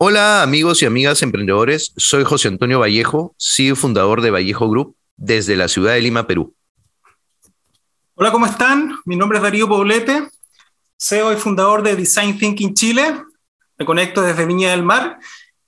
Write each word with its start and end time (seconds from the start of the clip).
Hola 0.00 0.42
amigos 0.42 0.80
y 0.80 0.86
amigas 0.86 1.22
emprendedores, 1.22 1.92
soy 1.96 2.22
José 2.22 2.46
Antonio 2.46 2.78
Vallejo, 2.78 3.34
CEO 3.36 3.74
fundador 3.74 4.22
de 4.22 4.30
Vallejo 4.30 4.70
Group 4.70 4.96
desde 5.16 5.56
la 5.56 5.66
ciudad 5.66 5.94
de 5.94 6.00
Lima, 6.00 6.24
Perú. 6.24 6.54
Hola, 8.14 8.30
¿cómo 8.30 8.46
están? 8.46 8.94
Mi 9.06 9.16
nombre 9.16 9.38
es 9.38 9.42
Darío 9.42 9.66
Poblete, 9.66 10.28
CEO 10.96 11.32
y 11.32 11.36
fundador 11.36 11.82
de 11.82 11.96
Design 11.96 12.38
Thinking 12.38 12.74
Chile. 12.74 13.24
Me 13.76 13.84
conecto 13.84 14.22
desde 14.22 14.46
Viña 14.46 14.70
del 14.70 14.84
Mar 14.84 15.18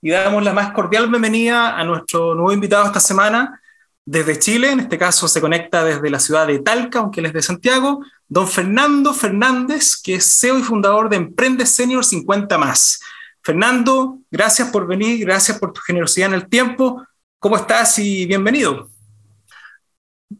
y 0.00 0.10
damos 0.10 0.44
la 0.44 0.52
más 0.52 0.70
cordial 0.70 1.08
bienvenida 1.08 1.76
a 1.76 1.82
nuestro 1.82 2.36
nuevo 2.36 2.52
invitado 2.52 2.86
esta 2.86 3.00
semana 3.00 3.60
desde 4.04 4.38
Chile. 4.38 4.70
En 4.70 4.78
este 4.78 4.96
caso 4.96 5.26
se 5.26 5.40
conecta 5.40 5.82
desde 5.82 6.08
la 6.08 6.20
ciudad 6.20 6.46
de 6.46 6.60
Talca, 6.60 7.00
aunque 7.00 7.18
él 7.18 7.26
es 7.26 7.32
de 7.32 7.42
Santiago, 7.42 8.04
don 8.28 8.46
Fernando 8.46 9.12
Fernández, 9.12 10.00
que 10.00 10.14
es 10.14 10.38
CEO 10.38 10.56
y 10.56 10.62
fundador 10.62 11.08
de 11.08 11.16
Emprende 11.16 11.66
Senior 11.66 12.04
50 12.04 12.56
más. 12.58 13.00
Fernando, 13.42 14.18
gracias 14.30 14.68
por 14.68 14.86
venir, 14.86 15.24
gracias 15.24 15.58
por 15.58 15.72
tu 15.72 15.80
generosidad 15.80 16.28
en 16.28 16.34
el 16.34 16.48
tiempo. 16.48 17.04
¿Cómo 17.38 17.56
estás 17.56 17.98
y 17.98 18.26
bienvenido? 18.26 18.90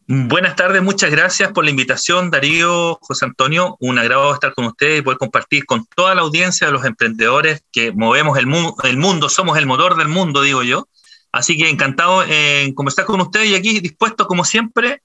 Buenas 0.06 0.54
tardes, 0.54 0.82
muchas 0.82 1.10
gracias 1.10 1.50
por 1.52 1.64
la 1.64 1.70
invitación, 1.70 2.30
Darío, 2.30 2.98
José 3.00 3.24
Antonio. 3.24 3.76
Un 3.80 3.98
agrado 3.98 4.32
estar 4.34 4.54
con 4.54 4.66
ustedes 4.66 5.00
y 5.00 5.02
poder 5.02 5.18
compartir 5.18 5.66
con 5.66 5.86
toda 5.86 6.14
la 6.14 6.22
audiencia 6.22 6.66
de 6.66 6.72
los 6.72 6.84
emprendedores 6.84 7.64
que 7.72 7.90
movemos 7.92 8.38
el, 8.38 8.46
mu 8.46 8.74
el 8.84 8.98
mundo, 8.98 9.28
somos 9.28 9.56
el 9.56 9.66
motor 9.66 9.96
del 9.96 10.08
mundo, 10.08 10.42
digo 10.42 10.62
yo. 10.62 10.88
Así 11.32 11.56
que 11.56 11.68
encantado 11.68 12.22
en 12.24 12.74
conversar 12.74 13.04
con 13.04 13.20
ustedes 13.20 13.48
y 13.48 13.54
aquí 13.54 13.80
dispuesto, 13.80 14.26
como 14.26 14.44
siempre, 14.44 15.02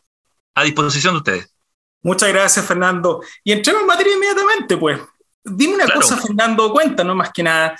a 0.53 0.63
disposición 0.63 1.13
de 1.13 1.17
ustedes. 1.19 1.55
Muchas 2.03 2.29
gracias, 2.29 2.65
Fernando. 2.65 3.21
Y 3.43 3.51
entremos 3.51 3.81
en 3.81 3.87
materia 3.87 4.13
inmediatamente, 4.13 4.77
pues. 4.77 4.99
Dime 5.45 5.75
una 5.75 5.87
cosa, 5.87 6.17
Fernando, 6.17 6.71
cuéntanos 6.71 7.15
más 7.15 7.31
que 7.31 7.43
nada. 7.43 7.77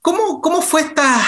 ¿Cómo, 0.00 0.40
cómo 0.40 0.62
fue 0.62 0.82
esta, 0.82 1.20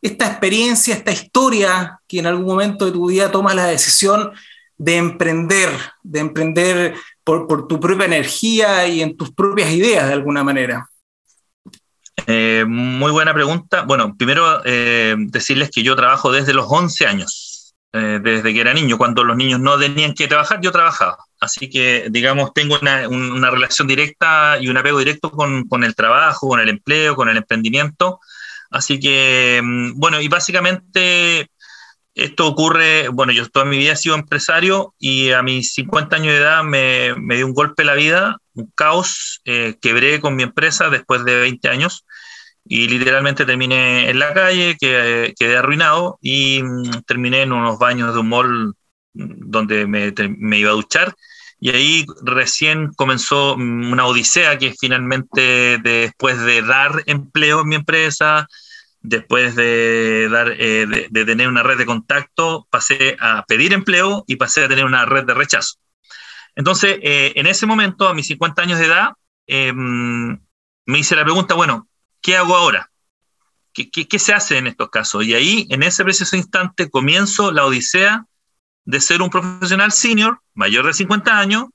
esta 0.00 0.26
experiencia, 0.28 0.94
esta 0.94 1.10
historia 1.10 1.98
que 2.06 2.20
en 2.20 2.26
algún 2.26 2.46
momento 2.46 2.86
de 2.86 2.92
tu 2.92 3.08
vida 3.08 3.30
tomas 3.30 3.56
la 3.56 3.66
decisión 3.66 4.30
de 4.78 4.96
emprender, 4.96 5.70
de 6.02 6.20
emprender 6.20 6.94
por, 7.24 7.48
por 7.48 7.66
tu 7.66 7.80
propia 7.80 8.06
energía 8.06 8.86
y 8.86 9.02
en 9.02 9.16
tus 9.16 9.32
propias 9.32 9.70
ideas 9.72 10.06
de 10.06 10.12
alguna 10.12 10.44
manera? 10.44 10.88
Eh, 12.26 12.64
muy 12.66 13.10
buena 13.10 13.34
pregunta. 13.34 13.82
Bueno, 13.82 14.14
primero 14.16 14.62
eh, 14.64 15.14
decirles 15.18 15.70
que 15.70 15.82
yo 15.82 15.96
trabajo 15.96 16.32
desde 16.32 16.54
los 16.54 16.66
11 16.68 17.06
años, 17.06 17.43
eh, 17.96 18.18
desde 18.20 18.52
que 18.52 18.60
era 18.60 18.74
niño. 18.74 18.98
Cuando 18.98 19.22
los 19.22 19.36
niños 19.36 19.60
no 19.60 19.78
tenían 19.78 20.14
que 20.14 20.26
trabajar, 20.26 20.60
yo 20.60 20.72
trabajaba. 20.72 21.18
Así 21.38 21.70
que, 21.70 22.08
digamos, 22.10 22.52
tengo 22.52 22.76
una, 22.80 23.50
relación 23.52 23.86
directa 23.86 24.58
y 24.60 24.66
un 24.66 24.76
apego 24.76 24.98
directo 24.98 25.30
con, 25.30 25.68
con, 25.68 25.84
el 25.84 25.94
trabajo, 25.94 26.48
con 26.48 26.58
el 26.58 26.68
empleo, 26.70 27.14
con 27.14 27.28
el 27.28 27.36
emprendimiento. 27.36 28.18
Así 28.72 28.98
que, 28.98 29.60
mm, 29.62 29.92
bueno, 29.94 30.20
y 30.20 30.26
básicamente 30.26 31.48
esto 32.16 32.48
ocurre, 32.48 33.06
bueno, 33.10 33.32
yo 33.32 33.48
toda 33.48 33.64
mi 33.64 33.78
vida 33.78 33.92
he 33.92 33.96
sido 33.96 34.16
empresario 34.16 34.94
y 34.98 35.30
a 35.30 35.44
mis 35.44 35.72
50 35.74 36.16
años 36.16 36.32
de 36.32 36.38
edad 36.38 36.64
me, 36.64 37.14
me 37.14 37.36
dio 37.36 37.46
un 37.46 37.54
golpe 37.54 37.84
la 37.84 37.94
vida, 37.94 38.38
un 38.54 38.72
caos, 38.74 39.40
eh, 39.44 39.76
quebré 39.80 40.20
con 40.20 40.34
mi 40.34 40.42
empresa 40.42 40.90
después 40.90 41.24
de 41.24 41.38
20 41.38 41.68
años 41.68 42.04
y 42.64 42.88
literalmente 42.88 43.44
terminé 43.44 44.08
en 44.10 44.18
la 44.18 44.32
calle, 44.32 44.76
quedé, 44.80 45.34
quedé 45.34 45.56
arruinado 45.56 46.18
y 46.22 46.62
mm, 46.62 47.02
terminé 47.06 47.42
en 47.42 47.52
unos 47.52 47.78
baños 47.78 48.14
de 48.14 48.20
un 48.20 48.28
mall 48.28 48.74
mm, 49.14 49.50
donde 49.50 49.86
me, 49.86 50.12
me 50.38 50.58
iba 50.58 50.70
a 50.70 50.74
duchar 50.74 51.14
y 51.60 51.70
ahí 51.70 52.06
recién 52.22 52.92
comenzó 52.92 53.56
mm, 53.56 53.92
una 53.92 54.06
odisea 54.06 54.58
que 54.58 54.74
finalmente 54.78 55.78
después 55.82 56.38
de 56.40 56.62
dar 56.62 57.02
empleo 57.06 57.62
en 57.62 57.68
mi 57.68 57.74
empresa, 57.76 58.48
después 59.00 59.54
de, 59.54 60.28
dar, 60.30 60.52
eh, 60.58 60.86
de, 60.86 61.08
de, 61.10 61.24
tener 61.24 61.48
una 61.48 61.62
red 61.62 61.78
de 61.78 61.86
contacto, 61.86 62.66
pasé 62.70 63.16
a 63.20 63.44
pedir 63.46 63.72
empleo 63.72 64.24
y 64.26 64.36
pasé 64.36 64.64
a 64.64 64.68
tener 64.68 64.84
una 64.84 65.04
red 65.06 65.24
de 65.24 65.34
rechazo. 65.34 65.76
Entonces, 66.56 66.98
eh, 67.02 67.32
en 67.36 67.46
ese 67.46 67.66
momento, 67.66 68.08
a 68.08 68.14
mis 68.14 68.26
50 68.26 68.62
años 68.62 68.78
de 68.78 68.86
edad, 68.86 69.10
eh, 69.46 69.72
me 69.72 70.98
hice 70.98 71.16
la 71.16 71.24
pregunta, 71.24 71.54
bueno, 71.54 71.88
¿qué 72.24 72.36
hago 72.36 72.56
ahora? 72.56 72.90
¿Qué, 73.74 73.90
¿Qué, 73.90 74.08
qué, 74.08 74.18
se 74.18 74.32
hace 74.32 74.56
en 74.56 74.66
estos 74.66 74.88
casos? 74.88 75.24
Y 75.24 75.34
ahí, 75.34 75.66
en 75.68 75.82
ese 75.82 76.02
preciso 76.04 76.36
instante, 76.36 76.88
comienzo 76.88 77.52
la 77.52 77.66
odisea 77.66 78.26
de 78.86 79.00
ser 79.00 79.20
un 79.20 79.28
profesional 79.28 79.92
senior, 79.92 80.40
mayor 80.54 80.86
de 80.86 80.94
50 80.94 81.38
años, 81.38 81.66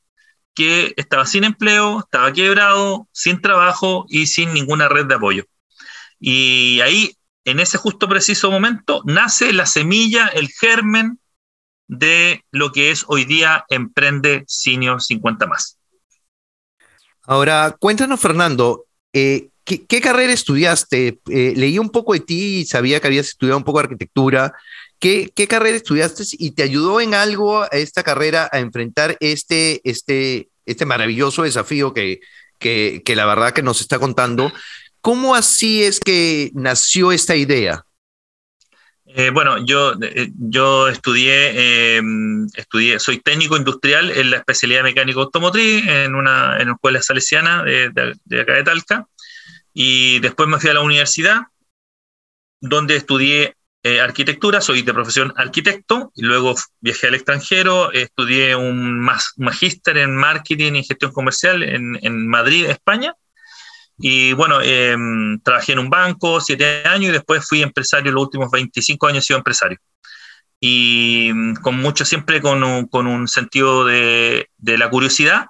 que 0.56 0.94
estaba 0.98 1.28
sin 1.28 1.44
empleo, 1.44 2.00
estaba 2.00 2.34
quebrado, 2.34 3.08
sin 3.12 3.42
trabajo 3.42 4.06
y 4.10 4.26
sin 4.26 4.52
ninguna 4.54 4.90
red 4.90 5.06
de 5.06 5.16
apoyo. 5.16 5.46
Y 6.20 6.82
ahí, 6.82 7.16
en 7.46 7.60
ese 7.60 7.78
justo 7.78 8.10
preciso 8.10 8.50
momento, 8.50 9.04
nace 9.06 9.54
la 9.54 9.68
semilla, 9.68 10.28
el 10.28 10.50
germen 10.50 11.20
de 11.88 12.44
lo 12.50 12.72
que 12.72 12.90
es 12.90 13.06
hoy 13.08 13.26
día 13.26 13.66
Emprende 13.70 14.46
Senior 14.48 15.00
50 15.00 15.46
más. 15.46 15.78
Ahora, 17.24 17.76
cuéntanos, 17.80 18.20
Fernando, 18.20 18.86
eh, 19.14 19.49
¿qué, 19.70 19.86
¿qué, 19.86 20.02
carrera 20.02 20.34
estudiaste? 20.34 21.20
Eh, 21.30 21.54
leí 21.56 21.78
un 21.78 21.92
poco 21.92 22.14
de 22.14 22.22
ti 22.22 22.62
y 22.62 22.66
sabía 22.66 23.00
que 23.00 23.06
habías 23.06 23.28
estudiado 23.28 23.58
un 23.58 23.64
poco 23.64 23.78
de 23.80 23.84
arquitectura. 23.84 24.54
¿Qué, 25.00 25.32
¿Qué, 25.36 25.48
carrera 25.48 25.78
estudiaste 25.78 26.24
y 26.32 26.52
te 26.52 26.64
ayudó 26.64 27.00
en 27.00 27.14
algo 27.14 27.62
a 27.62 27.68
esta 27.68 28.02
carrera 28.02 28.50
a 28.52 28.60
enfrentar 28.60 29.16
este, 29.20 29.80
este, 29.84 30.50
este 30.66 30.86
maravilloso 30.86 31.44
desafío 31.44 31.94
que, 31.94 32.20
que, 32.58 33.04
que 33.06 33.16
la 33.16 33.28
verdad 33.28 33.54
que 33.54 33.62
nos 33.62 33.80
está 33.80 34.00
contando? 34.00 34.52
¿Cómo 35.02 35.36
así 35.36 35.84
es 35.84 36.00
que 36.00 36.50
nació 36.56 37.12
esta 37.12 37.36
idea? 37.36 37.86
Eh, 39.06 39.30
bueno, 39.32 39.64
yo, 39.66 39.94
eh, 40.02 40.30
yo 40.38 40.88
estudié, 40.88 41.52
eh, 41.54 42.02
estudié, 42.56 43.00
soy 43.00 43.20
técnico 43.20 43.56
industrial 43.56 44.12
en 44.12 44.32
la 44.32 44.38
especialidad 44.38 44.84
mecánico 44.84 45.22
automotriz 45.22 45.88
en 45.88 46.14
una, 46.16 46.58
en 46.58 46.68
una 46.68 46.74
escuela 46.74 47.02
salesiana 47.02 47.64
de, 47.64 47.90
de, 47.90 48.16
de, 48.26 48.42
acá 48.42 48.54
de 48.54 48.64
Talca 48.64 49.08
y 49.82 50.20
después 50.20 50.50
me 50.50 50.60
fui 50.60 50.70
a 50.70 50.74
la 50.74 50.82
universidad 50.82 51.44
donde 52.60 52.98
estudié 52.98 53.56
eh, 53.82 54.02
arquitectura, 54.02 54.60
soy 54.60 54.82
de 54.82 54.94
profesión 54.94 55.34
arquitecto, 55.38 56.12
y 56.16 56.24
luego 56.24 56.54
viajé 56.82 57.08
al 57.08 57.16
extranjero, 57.16 57.90
estudié 57.94 58.58
un 58.58 59.00
magíster 59.00 60.00
en 60.00 60.18
marketing 60.18 60.74
y 60.74 60.84
gestión 60.84 61.14
comercial 61.14 61.64
en, 61.64 61.98
en 62.02 62.28
Madrid, 62.28 62.66
España, 62.66 63.16
y 63.98 64.34
bueno, 64.34 64.60
eh, 64.62 64.98
trabajé 65.46 65.72
en 65.72 65.80
un 65.80 65.90
banco 65.90 66.42
siete 66.42 66.86
años 66.86 67.12
y 67.12 67.14
después 67.14 67.48
fui 67.48 67.62
empresario, 67.62 68.12
los 68.12 68.24
últimos 68.24 68.52
25 68.52 69.08
años 69.08 69.24
he 69.24 69.28
sido 69.28 69.38
empresario. 69.38 69.78
Y 70.60 71.32
mm, 71.34 71.54
con 71.62 71.78
mucho, 71.78 72.04
siempre 72.04 72.42
con 72.42 72.66
un, 72.66 72.86
con 72.88 73.08
un 73.08 73.30
sentido 73.30 73.86
de, 73.86 74.50
de 74.58 74.78
la 74.78 74.90
curiosidad 74.90 75.46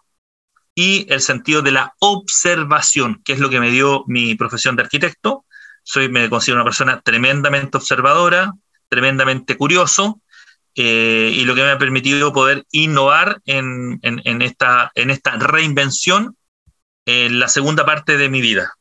y 0.75 1.11
el 1.11 1.21
sentido 1.21 1.61
de 1.61 1.71
la 1.71 1.93
observación, 1.99 3.21
que 3.23 3.33
es 3.33 3.39
lo 3.39 3.49
que 3.49 3.59
me 3.59 3.71
dio 3.71 4.03
mi 4.07 4.35
profesión 4.35 4.75
de 4.75 4.83
arquitecto, 4.83 5.45
soy, 5.83 6.09
me 6.09 6.29
considero 6.29 6.57
una 6.57 6.65
persona 6.65 7.01
tremendamente 7.01 7.77
observadora, 7.77 8.53
tremendamente 8.87 9.57
curioso, 9.57 10.21
eh, 10.75 11.31
y 11.33 11.45
lo 11.45 11.55
que 11.55 11.63
me 11.63 11.71
ha 11.71 11.77
permitido 11.77 12.31
poder 12.31 12.65
innovar 12.71 13.41
en, 13.45 13.99
en, 14.03 14.21
en, 14.23 14.41
esta, 14.41 14.91
en 14.95 15.09
esta 15.09 15.31
reinvención 15.31 16.37
en 17.05 17.39
la 17.39 17.47
segunda 17.47 17.85
parte 17.85 18.17
de 18.17 18.29
mi 18.29 18.41
vida. 18.41 18.73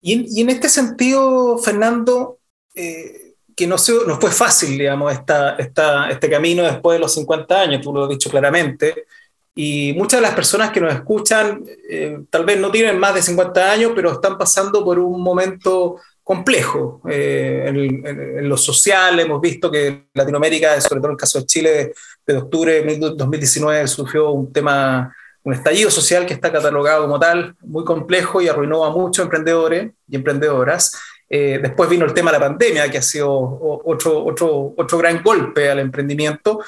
Y, 0.00 0.40
en 0.42 0.50
este 0.50 0.68
sentido, 0.68 1.56
Fernando, 1.56 2.38
eh, 2.74 3.23
que 3.56 3.66
no, 3.66 3.76
no 4.06 4.20
fue 4.20 4.30
fácil, 4.30 4.78
digamos, 4.78 5.12
esta, 5.12 5.56
este 5.56 6.30
camino 6.30 6.62
después 6.62 6.96
de 6.96 7.00
los 7.00 7.14
50 7.14 7.60
años, 7.60 7.82
tú 7.82 7.92
lo 7.92 8.04
has 8.04 8.08
dicho 8.08 8.30
claramente, 8.30 9.06
y 9.54 9.92
muchas 9.96 10.18
de 10.18 10.26
las 10.26 10.34
personas 10.34 10.70
que 10.72 10.80
nos 10.80 10.92
escuchan 10.92 11.64
eh, 11.88 12.18
tal 12.28 12.44
vez 12.44 12.58
no 12.58 12.72
tienen 12.72 12.98
más 12.98 13.14
de 13.14 13.22
50 13.22 13.70
años, 13.70 13.92
pero 13.94 14.12
están 14.12 14.36
pasando 14.36 14.84
por 14.84 14.98
un 14.98 15.22
momento 15.22 16.00
complejo 16.24 17.02
eh, 17.08 17.64
en, 17.68 18.48
lo 18.48 18.56
social. 18.56 19.20
Hemos 19.20 19.40
visto 19.40 19.70
que 19.70 20.06
Latinoamérica, 20.14 20.80
sobre 20.80 21.00
todo 21.00 21.08
en 21.08 21.12
el 21.12 21.18
caso 21.18 21.38
de 21.38 21.46
Chile, 21.46 21.94
de 22.26 22.36
octubre 22.36 22.82
de 22.82 22.98
2019 22.98 23.86
sufrió 23.86 24.30
un 24.30 24.52
tema, 24.52 25.14
un 25.44 25.52
estallido 25.52 25.90
social 25.90 26.26
que 26.26 26.34
está 26.34 26.50
catalogado 26.50 27.02
como 27.02 27.20
tal, 27.20 27.54
muy 27.60 27.84
complejo 27.84 28.40
y 28.40 28.48
arruinó 28.48 28.84
a 28.84 28.90
muchos 28.90 29.24
emprendedores 29.24 29.92
y 30.08 30.16
emprendedoras. 30.16 30.98
Eh, 31.28 31.58
después 31.62 31.88
vino 31.88 32.04
el 32.04 32.14
tema 32.14 32.30
de 32.30 32.38
la 32.38 32.46
pandemia, 32.46 32.90
que 32.90 32.98
ha 32.98 33.02
sido 33.02 33.30
otro, 33.32 34.24
otro, 34.24 34.74
otro 34.76 34.98
gran 34.98 35.22
golpe 35.22 35.70
al 35.70 35.80
emprendimiento 35.80 36.60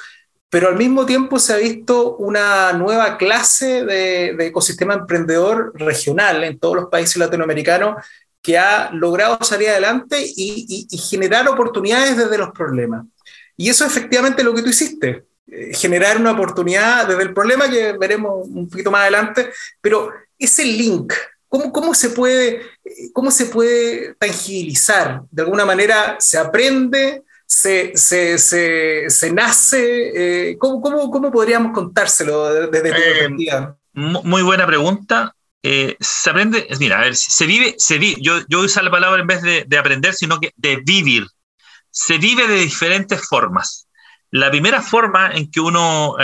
pero 0.49 0.69
al 0.69 0.77
mismo 0.77 1.05
tiempo 1.05 1.39
se 1.39 1.53
ha 1.53 1.57
visto 1.57 2.15
una 2.17 2.71
nueva 2.73 3.17
clase 3.17 3.83
de, 3.83 4.47
ecosistema 4.47 4.93
emprendedor 4.93 5.73
regional 5.75 6.43
en 6.43 6.57
todos 6.57 6.75
los 6.75 6.85
países 6.87 7.17
latinoamericanos 7.17 8.03
que 8.41 8.57
ha 8.57 8.89
logrado 8.93 9.39
salir 9.43 9.69
adelante 9.69 10.17
y, 10.19 10.87
generar 11.09 11.47
oportunidades 11.49 12.15
desde 12.15 12.37
los 12.37 12.51
problemas. 12.51 13.05
Y 13.57 13.69
eso 13.69 13.85
es 13.85 13.91
efectivamente 13.91 14.43
lo 14.43 14.53
que 14.53 14.61
tú 14.61 14.69
hiciste, 14.69 15.25
eh, 15.47 15.73
generar 15.73 16.17
una 16.17 16.31
oportunidad 16.31 17.07
desde 17.07 17.23
el 17.23 17.33
problema 17.33 17.69
que 17.69 17.97
veremos 17.97 18.47
un 18.47 18.69
poquito 18.69 18.91
más 18.91 19.01
adelante, 19.01 19.51
pero 19.81 20.13
ese 20.39 20.63
link, 20.63 21.11
¿cómo, 21.47 21.71
cómo, 21.71 21.93
se, 21.93 22.09
puede, 22.09 22.61
cómo 23.13 23.31
se 23.31 23.47
puede 23.47 24.15
tangibilizar? 24.15 25.21
De 25.31 25.43
alguna 25.43 25.65
manera 25.65 26.17
se 26.19 26.37
aprende, 26.37 27.23
se, 27.45 27.95
se, 27.95 28.37
se, 28.37 29.09
se 29.09 29.31
nace? 29.31 30.49
Eh, 30.49 30.57
¿cómo, 30.57 30.81
cómo, 30.81 31.09
cómo, 31.09 31.31
podríamos 31.31 31.71
contárselo 31.71 32.69
desde 32.69 32.91
tu 32.91 32.97
eh, 32.97 33.01
perspectiva? 33.01 33.77
Muy 33.93 34.43
buena 34.43 34.67
pregunta. 34.67 35.33
Eh, 35.63 35.95
se 35.99 36.29
aprende, 36.29 36.67
mira, 36.79 36.99
a 36.99 37.01
ver, 37.01 37.15
se 37.15 37.45
vive, 37.45 37.75
se 37.77 37.97
vive 37.97 38.21
yo, 38.21 38.39
yo 38.47 38.59
uso 38.61 38.81
la 38.81 38.91
palabra 38.91 39.21
en 39.21 39.27
vez 39.27 39.41
de, 39.41 39.65
de, 39.65 39.77
aprender, 39.77 40.13
sino 40.13 40.39
que 40.39 40.53
de 40.55 40.77
vivir. 40.85 41.25
Se 41.89 42.17
vive 42.17 42.47
de 42.47 42.55
diferentes 42.57 43.27
formas. 43.27 43.87
La 44.29 44.51
primera 44.51 44.81
forma 44.81 45.31
en 45.31 45.49
que 45.49 45.61
uno 45.61 46.15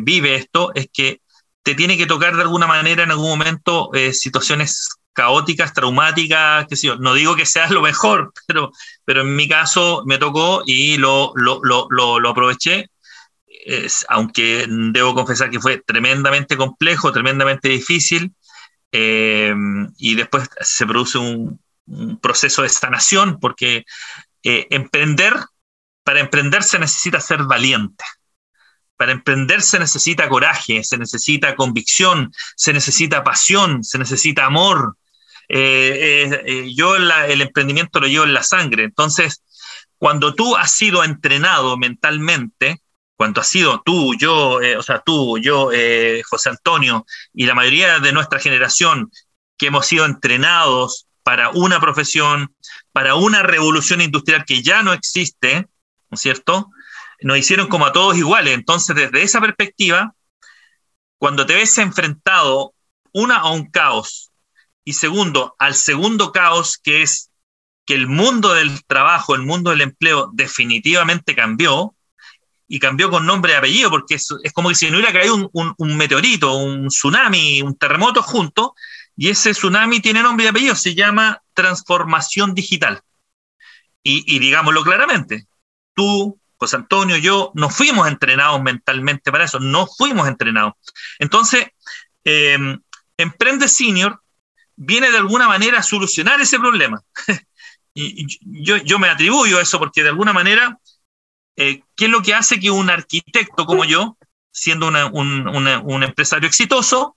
vive 0.00 0.36
esto 0.36 0.70
es 0.74 0.86
que 0.92 1.20
te 1.62 1.74
tiene 1.74 1.96
que 1.96 2.06
tocar 2.06 2.36
de 2.36 2.42
alguna 2.42 2.66
manera 2.66 3.02
en 3.02 3.10
algún 3.10 3.30
momento 3.30 3.90
situaciones 4.12 4.88
caóticas, 5.12 5.72
traumáticas, 5.72 6.66
qué 6.68 6.76
sé 6.76 6.88
yo. 6.88 6.96
No 6.96 7.14
digo 7.14 7.36
que 7.36 7.46
sea 7.46 7.68
lo 7.70 7.82
mejor, 7.82 8.32
pero, 8.46 9.20
en 9.20 9.36
mi 9.36 9.48
caso 9.48 10.02
me 10.06 10.18
tocó 10.18 10.62
y 10.66 10.96
lo, 10.96 11.32
aproveché, 12.28 12.88
aunque 14.08 14.66
debo 14.68 15.14
confesar 15.14 15.50
que 15.50 15.60
fue 15.60 15.78
tremendamente 15.78 16.56
complejo, 16.56 17.12
tremendamente 17.12 17.68
difícil, 17.68 18.34
eh, 18.90 19.54
y 19.98 20.14
después 20.14 20.48
se 20.60 20.86
produce 20.86 21.18
un, 21.18 21.60
un 21.86 22.18
proceso 22.18 22.62
de 22.62 22.68
sanación, 22.68 23.38
porque 23.40 23.84
eh, 24.42 24.66
emprender, 24.70 25.34
para 26.04 26.20
emprender 26.20 26.62
se 26.62 26.78
necesita 26.78 27.20
ser 27.20 27.44
valiente. 27.44 28.04
Para 29.02 29.10
emprender 29.10 29.62
se 29.62 29.80
necesita 29.80 30.28
coraje, 30.28 30.84
se 30.84 30.96
necesita 30.96 31.56
convicción, 31.56 32.32
se 32.54 32.72
necesita 32.72 33.24
pasión, 33.24 33.82
se 33.82 33.98
necesita 33.98 34.44
amor, 34.44 34.96
eh, 35.48 36.28
eh, 36.30 36.42
eh, 36.46 36.72
yo 36.72 36.94
el 36.94 37.40
emprendimiento 37.40 37.98
lo 37.98 38.06
llevo 38.06 38.26
en 38.26 38.32
la 38.32 38.44
sangre. 38.44 38.84
Entonces, 38.84 39.42
cuando 39.98 40.36
tú 40.36 40.54
has 40.54 40.70
sido 40.70 41.02
entrenado 41.02 41.76
mentalmente, 41.76 42.80
cuando 43.16 43.40
has 43.40 43.48
sido 43.48 43.82
tú, 43.84 44.14
yo, 44.14 44.60
o 44.78 44.82
sea, 44.84 45.02
tú, 45.04 45.36
yo, 45.38 45.70
José 46.30 46.50
Antonio 46.50 47.04
y 47.34 47.46
la 47.46 47.56
mayoría 47.56 47.98
de 47.98 48.12
nuestra 48.12 48.38
generación 48.38 49.10
que 49.58 49.66
hemos 49.66 49.84
sido 49.84 50.04
entrenados 50.04 51.08
para 51.24 51.50
una 51.50 51.80
profesión, 51.80 52.54
para 52.92 53.16
una 53.16 53.42
revolución 53.42 54.00
industrial 54.00 54.44
que 54.44 54.62
ya 54.62 54.84
no 54.84 54.92
existe, 54.92 55.66
¿no 56.08 56.14
es 56.14 56.20
cierto? 56.20 56.70
Nos 57.22 57.38
hicieron 57.38 57.68
como 57.68 57.86
a 57.86 57.92
todos 57.92 58.16
iguales. 58.16 58.54
Entonces, 58.54 58.96
desde 58.96 59.22
esa 59.22 59.40
perspectiva, 59.40 60.14
cuando 61.18 61.46
te 61.46 61.54
ves 61.54 61.76
enfrentado, 61.78 62.74
una, 63.12 63.36
a 63.36 63.50
un 63.50 63.70
caos, 63.70 64.30
y 64.84 64.94
segundo, 64.94 65.54
al 65.58 65.74
segundo 65.74 66.32
caos, 66.32 66.78
que 66.78 67.02
es 67.02 67.30
que 67.86 67.94
el 67.94 68.06
mundo 68.06 68.54
del 68.54 68.84
trabajo, 68.84 69.34
el 69.34 69.42
mundo 69.42 69.70
del 69.70 69.82
empleo 69.82 70.30
definitivamente 70.32 71.34
cambió, 71.34 71.94
y 72.72 72.78
cambió 72.78 73.10
con 73.10 73.26
nombre 73.26 73.52
y 73.52 73.56
apellido, 73.56 73.90
porque 73.90 74.14
es, 74.14 74.28
como 74.54 74.70
que 74.70 74.74
si 74.74 74.90
no 74.90 74.96
hubiera 74.96 75.12
caído 75.12 75.50
un, 75.52 75.96
meteorito, 75.98 76.54
un 76.54 76.88
tsunami, 76.88 77.60
un 77.60 77.76
terremoto 77.76 78.22
junto, 78.22 78.74
y 79.14 79.28
ese 79.28 79.52
tsunami 79.52 80.00
tiene 80.00 80.22
nombre 80.22 80.46
y 80.46 80.48
apellido, 80.48 80.74
se 80.74 80.94
llama 80.94 81.42
transformación 81.52 82.54
digital. 82.54 83.02
Y, 84.02 84.38
digámoslo 84.38 84.82
claramente, 84.84 85.46
tú, 85.94 86.40
José 86.62 86.76
Antonio, 86.76 87.16
yo, 87.16 87.50
no 87.54 87.70
fuimos 87.70 88.06
entrenados 88.06 88.62
mentalmente 88.62 89.32
para 89.32 89.44
eso, 89.44 89.58
no 89.58 89.88
fuimos 89.88 90.28
entrenados. 90.28 90.74
Entonces, 91.18 91.66
eh, 92.24 92.56
Emprende 93.16 93.66
Senior 93.66 94.22
viene 94.76 95.10
de 95.10 95.18
alguna 95.18 95.48
manera 95.48 95.80
a 95.80 95.82
solucionar 95.82 96.40
ese 96.40 96.60
problema. 96.60 97.02
y, 97.94 98.26
yo, 98.62 98.98
me 99.00 99.08
atribuyo 99.08 99.58
a 99.58 99.62
eso 99.62 99.80
porque 99.80 100.04
de 100.04 100.10
alguna 100.10 100.32
manera, 100.32 100.78
eh, 101.56 101.82
¿qué 101.96 102.04
es 102.04 102.10
lo 102.12 102.22
que 102.22 102.34
hace 102.34 102.60
que 102.60 102.70
un 102.70 102.90
arquitecto 102.90 103.66
como 103.66 103.84
yo, 103.84 104.16
siendo 104.52 104.86
un, 104.86 106.02
empresario 106.04 106.48
exitoso, 106.48 107.16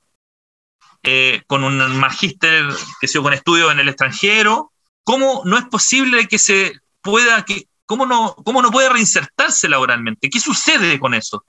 eh, 1.04 1.44
con 1.46 1.64
un 1.64 2.00
magíster 2.00 2.66
que 3.00 3.08
sea 3.08 3.22
con 3.22 3.34
estudios 3.34 3.72
en 3.72 3.80
el 3.80 3.90
extranjero, 3.90 4.72
¿cómo 5.04 5.44
no 5.46 5.60
es 5.60 5.66
posible 5.66 6.28
que 6.28 6.40
se 6.40 6.80
pueda, 7.02 7.46
que, 7.46 7.68
cómo, 7.86 8.06
no, 8.06 8.36
cómo 8.44 8.62
no 8.62 8.72
puede 8.72 8.90
reinsertarse 8.90 9.70
laboralmente? 9.70 10.30
¿Qué 10.30 10.40
sucede 10.40 11.00
con 11.00 11.14
eso? 11.14 11.46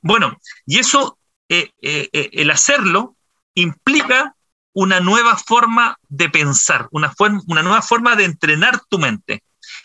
Bueno, 0.00 0.36
y 0.64 0.78
eso, 0.78 1.18
eh, 1.48 1.70
el 1.80 2.50
hacerlo 2.50 3.16
implica 3.54 4.36
una 4.76 5.00
nueva 5.00 5.36
forma 5.36 5.98
de 6.08 6.28
pensar, 6.28 6.88
una, 6.90 7.12
una 7.46 7.62
nueva 7.62 7.80
forma 7.80 8.14
de 8.14 8.24
entrenar 8.24 8.78
tu 8.90 8.98
mente. 8.98 9.42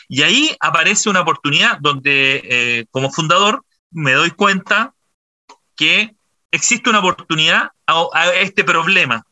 Y 0.09 0.23
ahí 0.23 0.55
aparece 0.59 1.09
una 1.09 1.21
oportunidad 1.21 1.77
donde 1.79 2.41
eh, 2.43 2.85
como 2.91 3.09
fundador 3.09 3.63
me 3.89 4.11
doy 4.11 4.31
cuenta 4.31 4.93
que 5.77 6.13
existe 6.51 6.89
una 6.89 6.99
oportunidad 6.99 7.69
a, 7.87 8.31
este 8.33 8.65
problema, 8.65 9.23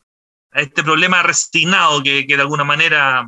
a 0.51 0.61
este 0.61 0.81
problema 0.81 1.23
resignado 1.23 2.01
que, 2.03 2.25
de 2.25 2.41
alguna 2.41 2.63
manera 2.63 3.27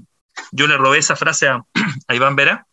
yo 0.52 0.68
le 0.68 0.78
robé 0.78 1.00
esa 1.00 1.18
frase 1.18 1.50
a, 1.50 1.62
a 2.08 2.16
Iván 2.16 2.38
Vera, 2.38 2.66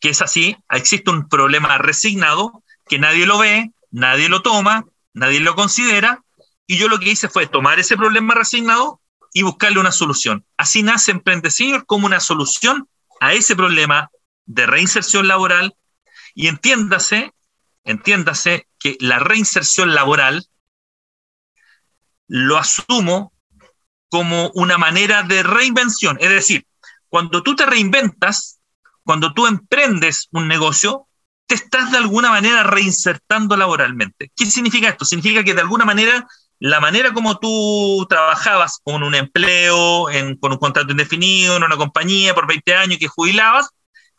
que 0.00 0.10
es 0.10 0.22
así, 0.22 0.56
existe 0.70 1.10
un 1.10 1.28
problema 1.28 1.78
resignado 1.78 2.64
que 2.88 2.98
nadie 2.98 3.26
lo 3.26 3.38
ve, 3.38 3.70
nadie 3.90 4.28
lo 4.28 4.42
toma, 4.42 4.84
nadie 5.12 5.40
lo 5.40 5.54
considera, 5.54 6.24
y 6.66 6.78
yo 6.78 6.88
lo 6.88 6.98
que 6.98 7.10
hice 7.10 7.28
fue 7.28 7.46
tomar 7.46 7.78
ese 7.78 7.96
problema 7.96 8.34
resignado 8.34 9.00
y 9.32 9.42
buscarle 9.42 9.80
una 9.80 9.92
solución. 9.92 10.44
Así 10.56 10.82
nace 10.82 11.10
Emprende 11.10 11.50
como 11.86 12.06
una 12.06 12.20
solución 12.20 12.88
a 13.20 13.32
ese 13.34 13.54
problema 13.54 14.10
de 14.46 14.66
reinserción 14.66 15.28
laboral 15.28 15.74
y 16.34 16.48
entiéndase, 16.48 17.32
entiéndase 17.84 18.66
que 18.78 18.96
la 19.00 19.18
reinserción 19.18 19.94
laboral 19.94 20.46
lo 22.28 22.56
asumo 22.56 23.32
como 24.08 24.50
una 24.54 24.78
manera 24.78 25.22
de 25.22 25.42
reinvención. 25.42 26.16
Es 26.20 26.30
decir, 26.30 26.66
cuando 27.08 27.42
tú 27.42 27.56
te 27.56 27.66
reinventas, 27.66 28.59
cuando 29.10 29.34
tú 29.34 29.48
emprendes 29.48 30.28
un 30.30 30.46
negocio, 30.46 31.08
te 31.48 31.56
estás 31.56 31.90
de 31.90 31.98
alguna 31.98 32.30
manera 32.30 32.62
reinsertando 32.62 33.56
laboralmente. 33.56 34.30
¿Qué 34.36 34.46
significa 34.46 34.88
esto? 34.88 35.04
Significa 35.04 35.42
que 35.42 35.52
de 35.52 35.62
alguna 35.62 35.84
manera 35.84 36.28
la 36.60 36.78
manera 36.78 37.12
como 37.12 37.36
tú 37.40 38.06
trabajabas 38.08 38.78
con 38.84 39.02
un 39.02 39.16
empleo, 39.16 40.06
con 40.38 40.52
un 40.52 40.58
contrato 40.58 40.92
indefinido, 40.92 41.56
en 41.56 41.64
una 41.64 41.76
compañía 41.76 42.36
por 42.36 42.46
20 42.46 42.76
años 42.76 42.98
que 43.00 43.08
jubilabas, 43.08 43.70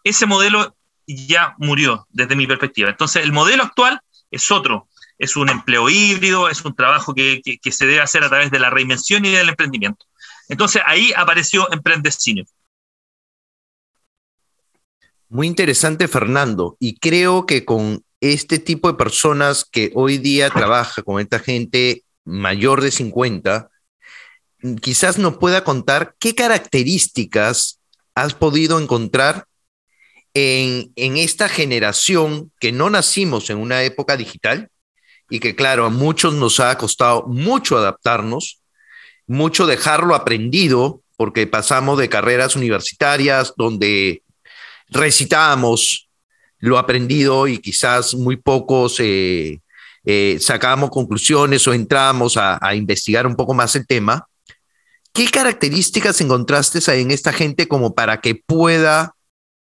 ese 0.03 0.25
modelo 0.25 0.75
ya 1.07 1.55
murió 1.57 2.05
desde 2.09 2.35
mi 2.35 2.45
perspectiva. 2.45 2.89
Entonces, 2.89 3.23
el 3.23 3.31
modelo 3.31 3.63
actual 3.63 4.01
es 4.29 4.51
otro. 4.51 4.89
Es 5.17 5.37
un 5.37 5.47
empleo 5.47 5.89
híbrido, 5.89 6.49
es 6.49 6.65
un 6.65 6.75
trabajo 6.75 7.15
que, 7.15 7.41
se 7.63 7.85
debe 7.85 8.01
hacer 8.01 8.25
a 8.25 8.29
través 8.29 8.51
de 8.51 8.59
la 8.59 8.69
reinvención 8.69 9.23
y 9.23 9.31
del 9.31 9.47
emprendimiento. 9.47 10.05
Entonces, 10.49 10.81
ahí 10.85 11.13
apareció 11.15 11.71
Emprende 11.71 12.11
Muy 15.31 15.47
interesante, 15.47 16.09
Fernando. 16.09 16.75
Y 16.77 16.99
creo 16.99 17.45
que 17.45 17.63
con 17.63 18.03
este 18.19 18.59
tipo 18.59 18.89
de 18.91 18.97
personas 18.97 19.63
que 19.63 19.89
hoy 19.95 20.17
día 20.17 20.49
trabaja 20.49 21.03
con 21.03 21.21
esta 21.21 21.39
gente 21.39 22.03
mayor 22.25 22.81
de 22.81 22.91
50, 22.91 23.69
quizás 24.81 25.17
nos 25.17 25.37
pueda 25.37 25.63
contar 25.63 26.15
qué 26.19 26.35
características 26.35 27.79
has 28.13 28.33
podido 28.33 28.77
encontrar 28.77 29.45
en, 30.33 30.91
en, 30.97 31.15
esta 31.15 31.47
generación 31.47 32.51
que 32.59 32.73
no 32.73 32.89
nacimos 32.89 33.49
en 33.49 33.57
una 33.57 33.83
época 33.83 34.17
digital 34.17 34.67
y 35.29 35.39
que 35.39 35.55
claro, 35.55 35.85
a 35.85 35.89
muchos 35.89 36.33
nos 36.33 36.59
ha 36.59 36.77
costado 36.77 37.23
mucho 37.27 37.77
adaptarnos, 37.77 38.59
mucho 39.27 39.65
dejarlo 39.65 40.13
aprendido, 40.13 41.01
porque 41.15 41.47
pasamos 41.47 41.97
de 41.99 42.09
carreras 42.09 42.57
universitarias 42.57 43.53
donde 43.55 44.23
recitábamos 44.91 46.09
lo 46.59 46.77
aprendido 46.77 47.47
y 47.47 47.57
quizás 47.57 48.13
muy 48.13 48.35
pocos 48.35 48.99
eh, 48.99 49.61
eh, 50.03 50.37
sacábamos 50.39 50.91
conclusiones 50.91 51.67
o 51.67 51.73
entramos 51.73 52.37
a, 52.37 52.59
investigar 52.75 53.25
un 53.25 53.35
poco 53.35 53.53
más 53.53 53.75
el 53.75 53.87
tema. 53.87 54.27
¿Qué 55.13 55.29
características 55.29 56.21
encontraste 56.21 56.79
en 56.99 57.11
esta 57.11 57.33
gente 57.33 57.67
como 57.67 57.95
para 57.95 58.21
que 58.21 58.35
pueda 58.35 59.15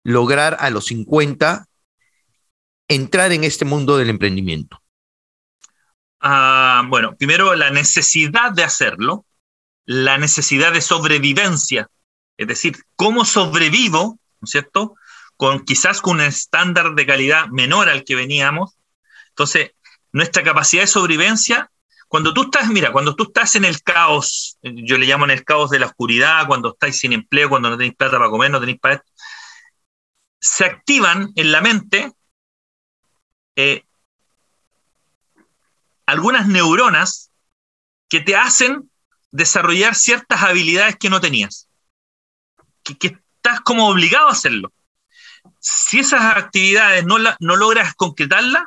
lograr 0.05 0.57
a 0.61 0.71
los 0.71 0.87
50 0.87 1.67
entrar 2.89 3.33
en 3.33 3.45
este 3.45 3.65
mundo 3.65 3.97
del 3.97 4.11
emprendimiento? 4.11 4.83
Uh, 6.23 6.87
bueno, 6.89 7.17
primero 7.17 7.55
la 7.55 7.71
necesidad 7.71 8.53
de 8.53 8.63
hacerlo, 8.63 9.25
la 9.85 10.19
necesidad 10.19 10.73
de 10.73 10.81
sobrevivencia, 10.81 11.89
es 12.37 12.47
decir, 12.47 12.77
cómo 12.95 13.25
sobrevivo, 13.25 14.21
¿no 14.41 14.45
es 14.45 14.51
cierto? 14.51 14.95
Con 15.43 15.65
quizás 15.65 16.01
con 16.01 16.19
un 16.19 16.21
estándar 16.21 16.95
de 16.95 17.05
calidad 17.05 17.49
menor 17.49 17.89
al 17.89 18.05
que 18.05 18.15
veníamos. 18.15 18.79
Entonces, 19.31 19.73
nuestra 20.13 20.45
capacidad 20.45 20.85
de 20.85 20.87
sobrevivencia, 20.87 21.69
cuando 22.07 22.33
tú 22.33 22.43
estás, 22.43 22.69
mira, 22.69 22.93
cuando 22.93 23.17
tú 23.17 23.25
estás 23.25 23.57
en 23.57 23.65
el 23.65 23.83
caos, 23.83 24.57
yo 24.63 24.99
le 24.99 25.07
llamo 25.07 25.25
en 25.25 25.33
el 25.33 25.43
caos 25.43 25.71
de 25.71 25.81
la 25.81 25.87
oscuridad, 25.87 26.47
cuando 26.47 26.75
estáis 26.75 26.97
sin 27.01 27.13
empleo, 27.13 27.49
cuando 27.49 27.71
no 27.71 27.77
tenéis 27.77 27.97
plata 27.97 28.19
para 28.19 28.31
comer, 28.31 28.53
no 28.53 28.61
tenéis 28.61 28.79
para 28.79 28.95
esto, 28.95 29.13
se 30.39 30.65
activan 30.65 31.33
en 31.35 31.51
la 31.51 31.61
mente 31.61 32.13
eh, 33.57 33.85
algunas 36.07 36.47
neuronas 36.47 37.33
que 38.09 38.21
te 38.21 38.37
hacen 38.37 38.89
desarrollar 39.33 39.97
ciertas 39.97 40.41
habilidades 40.41 40.95
que 40.99 41.11
no 41.11 41.21
tenías, 41.21 41.69
que, 42.85 42.97
que 42.97 43.19
estás 43.39 43.61
como 43.63 43.89
obligado 43.89 44.29
a 44.29 44.33
hacerlo. 44.33 44.73
Si 45.61 46.01
esas 46.01 46.37
actividades 46.37 47.05
no, 47.05 47.19
la, 47.19 47.37
no 47.41 47.57
logras 47.57 47.95
concretarlas, 47.95 48.65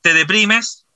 te 0.00 0.14
deprimes 0.14 0.86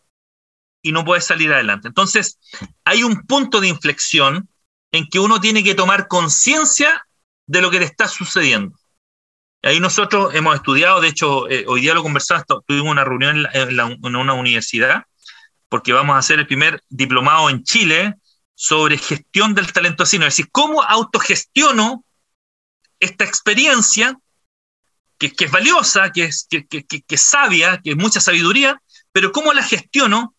y 0.83 0.93
no 0.93 1.05
puedes 1.05 1.25
salir 1.25 1.53
adelante. 1.53 1.89
Entonces, 1.89 2.39
hay 2.85 3.03
un 3.03 3.23
punto 3.23 3.61
de 3.61 3.69
inflexión 3.69 4.49
en 4.93 5.07
que 5.09 5.19
uno 5.19 5.41
tiene 5.41 5.65
que 5.65 5.75
tomar 5.75 6.09
conciencia 6.09 7.07
de 7.47 7.61
lo 7.61 7.71
que 7.71 7.81
le 7.81 7.87
está 7.87 8.09
sucediendo. 8.09 8.77
Ahí 9.63 9.81
nosotros 9.81 10.35
hemos 10.35 10.55
estudiado, 10.55 11.01
de 11.01 11.09
hecho, 11.09 11.49
eh, 11.49 11.65
hoy 11.67 11.81
día 11.81 11.95
lo 11.95 12.03
conversamos, 12.03 12.45
tuvimos 12.67 12.93
una 12.93 13.05
reunión 13.05 13.47
en, 13.53 14.17
una 14.17 14.35
universidad, 14.35 15.03
porque 15.69 15.93
vamos 15.93 16.15
a 16.15 16.19
hacer 16.19 16.39
el 16.39 16.47
primer 16.47 16.83
diplomado 16.89 17.51
en 17.51 17.65
Chile 17.65 18.15
sobre 18.55 18.97
gestión 18.97 19.55
del 19.55 19.73
talento 19.73 20.05
así, 20.05 20.17
es 20.17 20.23
decir, 20.23 20.49
cómo 20.53 20.83
autogestiono 20.83 22.05
esta 23.01 23.25
experiencia 23.25 24.17
que, 25.19 25.33
es 25.39 25.51
valiosa, 25.51 26.11
que 26.13 26.25
es, 26.25 26.47
que, 26.49 26.67
que, 26.67 26.85
que, 26.85 27.19
sabia, 27.19 27.81
que 27.83 27.91
es 27.91 27.97
mucha 27.97 28.21
sabiduría, 28.21 28.81
pero 29.13 29.33
cómo 29.33 29.53
la 29.53 29.63
gestiono 29.63 30.35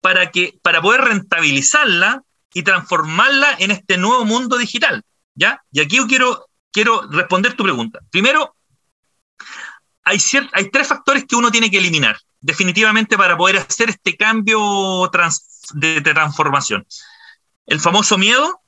para, 0.00 0.30
que, 0.30 0.58
para 0.62 0.80
poder 0.80 1.02
rentabilizarla 1.02 2.22
y 2.54 2.62
transformarla 2.62 3.56
en 3.58 3.70
este 3.70 3.96
nuevo 3.96 4.24
mundo 4.24 4.56
digital. 4.58 5.02
¿ya? 5.34 5.62
Y 5.72 5.80
aquí 5.80 5.96
yo 5.96 6.06
quiero, 6.06 6.48
quiero 6.70 7.02
responder 7.10 7.54
tu 7.54 7.64
pregunta. 7.64 8.00
Primero, 8.10 8.54
hay, 10.04 10.18
hay 10.52 10.70
tres 10.70 10.88
factores 10.88 11.24
que 11.24 11.36
uno 11.36 11.50
tiene 11.50 11.70
que 11.70 11.78
eliminar 11.78 12.18
definitivamente 12.42 13.16
para 13.16 13.36
poder 13.36 13.56
hacer 13.58 13.88
este 13.88 14.16
cambio 14.16 15.08
trans 15.10 15.62
de, 15.72 16.00
transformación. 16.00 16.86
El 17.66 17.80
famoso 17.80 18.18
miedo, 18.18 18.60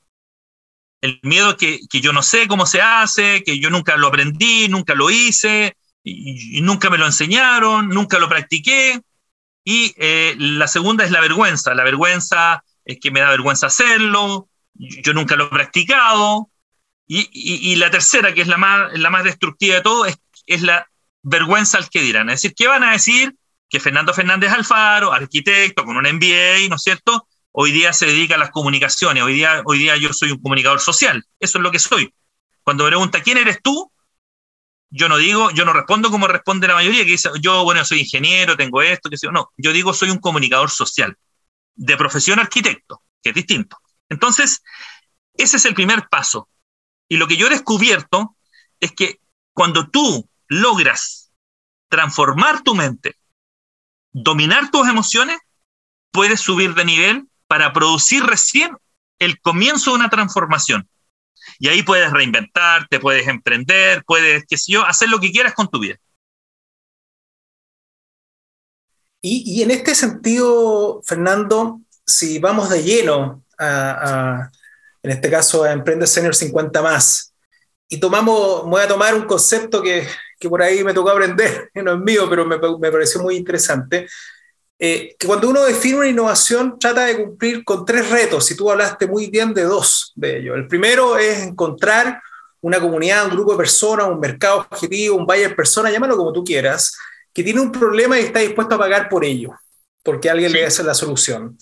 el 1.04 1.20
miedo 1.22 1.56
que, 1.56 1.80
que, 1.88 2.00
yo 2.00 2.12
no 2.12 2.22
sé 2.22 2.48
cómo 2.48 2.66
se 2.66 2.80
hace, 2.80 3.42
que 3.44 3.58
yo 3.58 3.70
nunca 3.70 3.96
lo 3.96 4.08
aprendí, 4.08 4.68
nunca 4.68 4.94
lo 4.94 5.10
hice, 5.10 5.76
nunca 6.62 6.90
me 6.90 6.98
lo 6.98 7.06
enseñaron, 7.06 7.88
nunca 7.88 8.18
lo 8.18 8.28
practiqué. 8.28 9.00
Y 9.64 9.94
eh, 9.96 10.34
la 10.38 10.66
segunda 10.66 11.04
es 11.04 11.10
la 11.10 11.20
vergüenza. 11.20 11.74
La 11.74 11.84
vergüenza 11.84 12.64
es 12.84 12.98
que 13.00 13.10
me 13.10 13.20
da 13.20 13.30
vergüenza 13.30 13.66
hacerlo, 13.66 14.48
yo 14.74 15.12
nunca 15.12 15.36
lo 15.36 15.46
he 15.46 15.50
practicado. 15.50 16.50
Y, 17.06 17.28
y, 17.32 17.72
y 17.72 17.76
la 17.76 17.90
tercera, 17.90 18.32
que 18.32 18.40
es 18.40 18.48
la 18.48 18.56
más, 18.56 18.98
la 18.98 19.10
más 19.10 19.24
destructiva 19.24 19.76
de 19.76 19.82
todo, 19.82 20.06
es, 20.06 20.16
es 20.46 20.62
la 20.62 20.88
vergüenza 21.22 21.78
al 21.78 21.90
que 21.90 22.00
dirán. 22.00 22.30
Es 22.30 22.42
decir, 22.42 22.54
¿qué 22.56 22.66
van 22.66 22.82
a 22.82 22.92
decir? 22.92 23.34
que 23.74 23.80
Fernando 23.80 24.14
Fernández 24.14 24.52
Alfaro, 24.52 25.12
arquitecto 25.12 25.84
con 25.84 25.96
un 25.96 26.04
MBA, 26.04 26.68
¿no 26.68 26.76
es 26.76 26.82
cierto? 26.82 27.26
Hoy 27.56 27.70
día 27.70 27.92
se 27.92 28.06
dedica 28.06 28.34
a 28.34 28.38
las 28.38 28.50
comunicaciones, 28.50 29.22
hoy 29.22 29.34
día, 29.34 29.62
hoy 29.64 29.78
día 29.78 29.96
yo 29.96 30.12
soy 30.12 30.32
un 30.32 30.40
comunicador 30.40 30.80
social, 30.80 31.24
eso 31.38 31.58
es 31.58 31.62
lo 31.62 31.70
que 31.70 31.78
soy. 31.78 32.12
Cuando 32.64 32.82
me 32.82 32.90
pregunta 32.90 33.22
quién 33.22 33.38
eres 33.38 33.62
tú, 33.62 33.92
yo 34.90 35.08
no 35.08 35.18
digo, 35.18 35.52
yo 35.52 35.64
no 35.64 35.72
respondo 35.72 36.10
como 36.10 36.26
responde 36.26 36.66
la 36.66 36.74
mayoría, 36.74 37.04
que 37.04 37.12
dice, 37.12 37.30
yo, 37.40 37.62
bueno, 37.62 37.84
soy 37.84 38.00
ingeniero, 38.00 38.56
tengo 38.56 38.82
esto, 38.82 39.08
que 39.08 39.16
sé 39.16 39.28
no, 39.30 39.52
yo 39.56 39.72
digo 39.72 39.94
soy 39.94 40.10
un 40.10 40.18
comunicador 40.18 40.68
social, 40.68 41.16
de 41.76 41.96
profesión 41.96 42.40
arquitecto, 42.40 43.04
que 43.22 43.28
es 43.28 43.34
distinto. 43.36 43.78
Entonces, 44.08 44.60
ese 45.34 45.56
es 45.56 45.64
el 45.64 45.74
primer 45.74 46.08
paso. 46.08 46.48
Y 47.08 47.18
lo 47.18 47.28
que 47.28 47.36
yo 47.36 47.46
he 47.46 47.50
descubierto 47.50 48.36
es 48.80 48.90
que 48.90 49.20
cuando 49.52 49.90
tú 49.90 50.28
logras 50.48 51.30
transformar 51.88 52.64
tu 52.64 52.74
mente, 52.74 53.16
dominar 54.10 54.72
tus 54.72 54.88
emociones, 54.88 55.38
puedes 56.10 56.40
subir 56.40 56.74
de 56.74 56.84
nivel 56.84 57.28
para 57.46 57.72
producir 57.72 58.24
recién 58.24 58.76
el 59.18 59.40
comienzo 59.40 59.90
de 59.90 59.96
una 59.96 60.10
transformación. 60.10 60.88
Y 61.58 61.68
ahí 61.68 61.82
puedes 61.82 62.10
reinventarte, 62.10 63.00
puedes 63.00 63.28
emprender, 63.28 64.02
puedes, 64.06 64.44
qué 64.46 64.56
sé 64.56 64.72
yo, 64.72 64.84
hacer 64.84 65.08
lo 65.08 65.20
que 65.20 65.30
quieras 65.30 65.54
con 65.54 65.68
tu 65.68 65.78
vida. 65.78 65.96
Y, 69.20 69.42
y 69.46 69.62
en 69.62 69.70
este 69.70 69.94
sentido, 69.94 71.00
Fernando, 71.02 71.80
si 72.06 72.38
vamos 72.38 72.68
de 72.68 72.82
lleno 72.82 73.42
a, 73.58 74.50
en 75.02 75.10
este 75.10 75.30
caso, 75.30 75.64
a 75.64 75.72
Emprende 75.72 76.06
Senior 76.06 76.34
50 76.34 76.82
más, 76.82 77.34
y 77.88 77.98
tomamos, 77.98 78.64
voy 78.64 78.82
a 78.82 78.88
tomar 78.88 79.14
un 79.14 79.24
concepto 79.24 79.82
que, 79.82 80.06
que 80.38 80.48
por 80.48 80.60
ahí 80.62 80.82
me 80.84 80.92
tocó 80.92 81.10
aprender, 81.10 81.70
no 81.74 81.94
es 81.94 82.00
mío, 82.00 82.28
pero 82.28 82.44
me, 82.44 82.58
me 82.58 82.92
pareció 82.92 83.22
muy 83.22 83.36
interesante, 83.36 84.08
eh, 84.78 85.14
que 85.18 85.26
cuando 85.26 85.48
uno 85.48 85.64
define 85.64 85.98
una 85.98 86.08
innovación 86.08 86.78
trata 86.78 87.06
de 87.06 87.24
cumplir 87.24 87.64
con 87.64 87.84
tres 87.84 88.10
retos, 88.10 88.50
y 88.50 88.56
tú 88.56 88.70
hablaste 88.70 89.06
muy 89.06 89.30
bien 89.30 89.54
de 89.54 89.62
dos 89.62 90.12
de 90.16 90.38
ellos. 90.38 90.56
El 90.56 90.66
primero 90.66 91.16
es 91.16 91.40
encontrar 91.40 92.20
una 92.60 92.80
comunidad, 92.80 93.26
un 93.26 93.32
grupo 93.32 93.52
de 93.52 93.58
personas, 93.58 94.08
un 94.08 94.20
mercado 94.20 94.66
objetivo, 94.70 95.16
un 95.16 95.26
buyer 95.26 95.54
persona, 95.54 95.90
llámalo 95.90 96.16
como 96.16 96.32
tú 96.32 96.42
quieras, 96.42 96.96
que 97.32 97.42
tiene 97.42 97.60
un 97.60 97.70
problema 97.70 98.18
y 98.18 98.24
está 98.24 98.40
dispuesto 98.40 98.74
a 98.74 98.78
pagar 98.78 99.08
por 99.08 99.24
ello, 99.24 99.52
porque 100.02 100.30
alguien 100.30 100.50
sí. 100.50 100.56
le 100.56 100.66
hace 100.66 100.82
la 100.82 100.94
solución. 100.94 101.58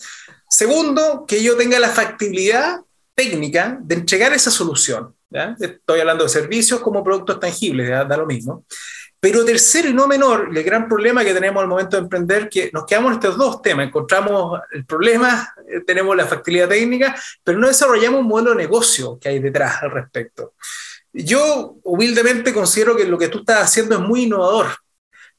Segundo, 0.49 1.25
que 1.27 1.43
yo 1.43 1.57
tenga 1.57 1.79
la 1.79 1.89
factibilidad 1.89 2.81
técnica 3.15 3.79
de 3.81 3.95
entregar 3.95 4.33
esa 4.33 4.51
solución. 4.51 5.15
¿ya? 5.31 5.57
Estoy 5.59 6.01
hablando 6.01 6.25
de 6.25 6.31
servicios 6.31 6.81
como 6.81 7.03
productos 7.03 7.41
tangibles, 7.41 7.89
¿ya? 7.89 8.05
da 8.05 8.17
lo 8.17 8.27
mismo. 8.27 8.65
Pero 9.23 9.45
tercero 9.45 9.89
y 9.89 9.95
no 9.95 10.09
menor, 10.09 10.49
el 10.53 10.65
gran 10.65 10.89
problema 10.89 11.25
que 11.25 11.33
tenemos 11.33 11.63
al 11.63 11.69
momento 11.69 11.97
de 11.97 12.03
emprender, 12.03 12.49
que 12.49 12.71
nos 12.73 12.85
quedamos 12.85 13.13
en 13.13 13.19
estos 13.19 13.39
dos 13.39 13.63
temas, 13.63 13.87
encontramos 13.87 14.61
el 14.73 14.85
problema, 14.85 15.55
eh, 15.69 15.79
tenemos 15.87 16.17
la 16.17 16.27
factibilidad 16.27 16.69
técnica, 16.69 17.15
pero 17.45 17.57
no 17.57 17.69
desarrollamos 17.69 18.23
un 18.23 18.27
modelo 18.27 18.51
de 18.51 18.57
negocio 18.57 19.21
que 19.21 19.29
hay 19.29 19.39
detrás 19.39 19.81
al 19.81 19.93
respecto. 19.93 20.55
Yo 21.13 21.77
humildemente 21.85 22.53
considero 22.53 22.97
que 22.97 23.05
lo 23.05 23.17
que 23.17 23.29
tú 23.29 23.39
estás 23.39 23.63
haciendo 23.63 23.95
es 23.95 24.01
muy 24.01 24.25
innovador, 24.25 24.67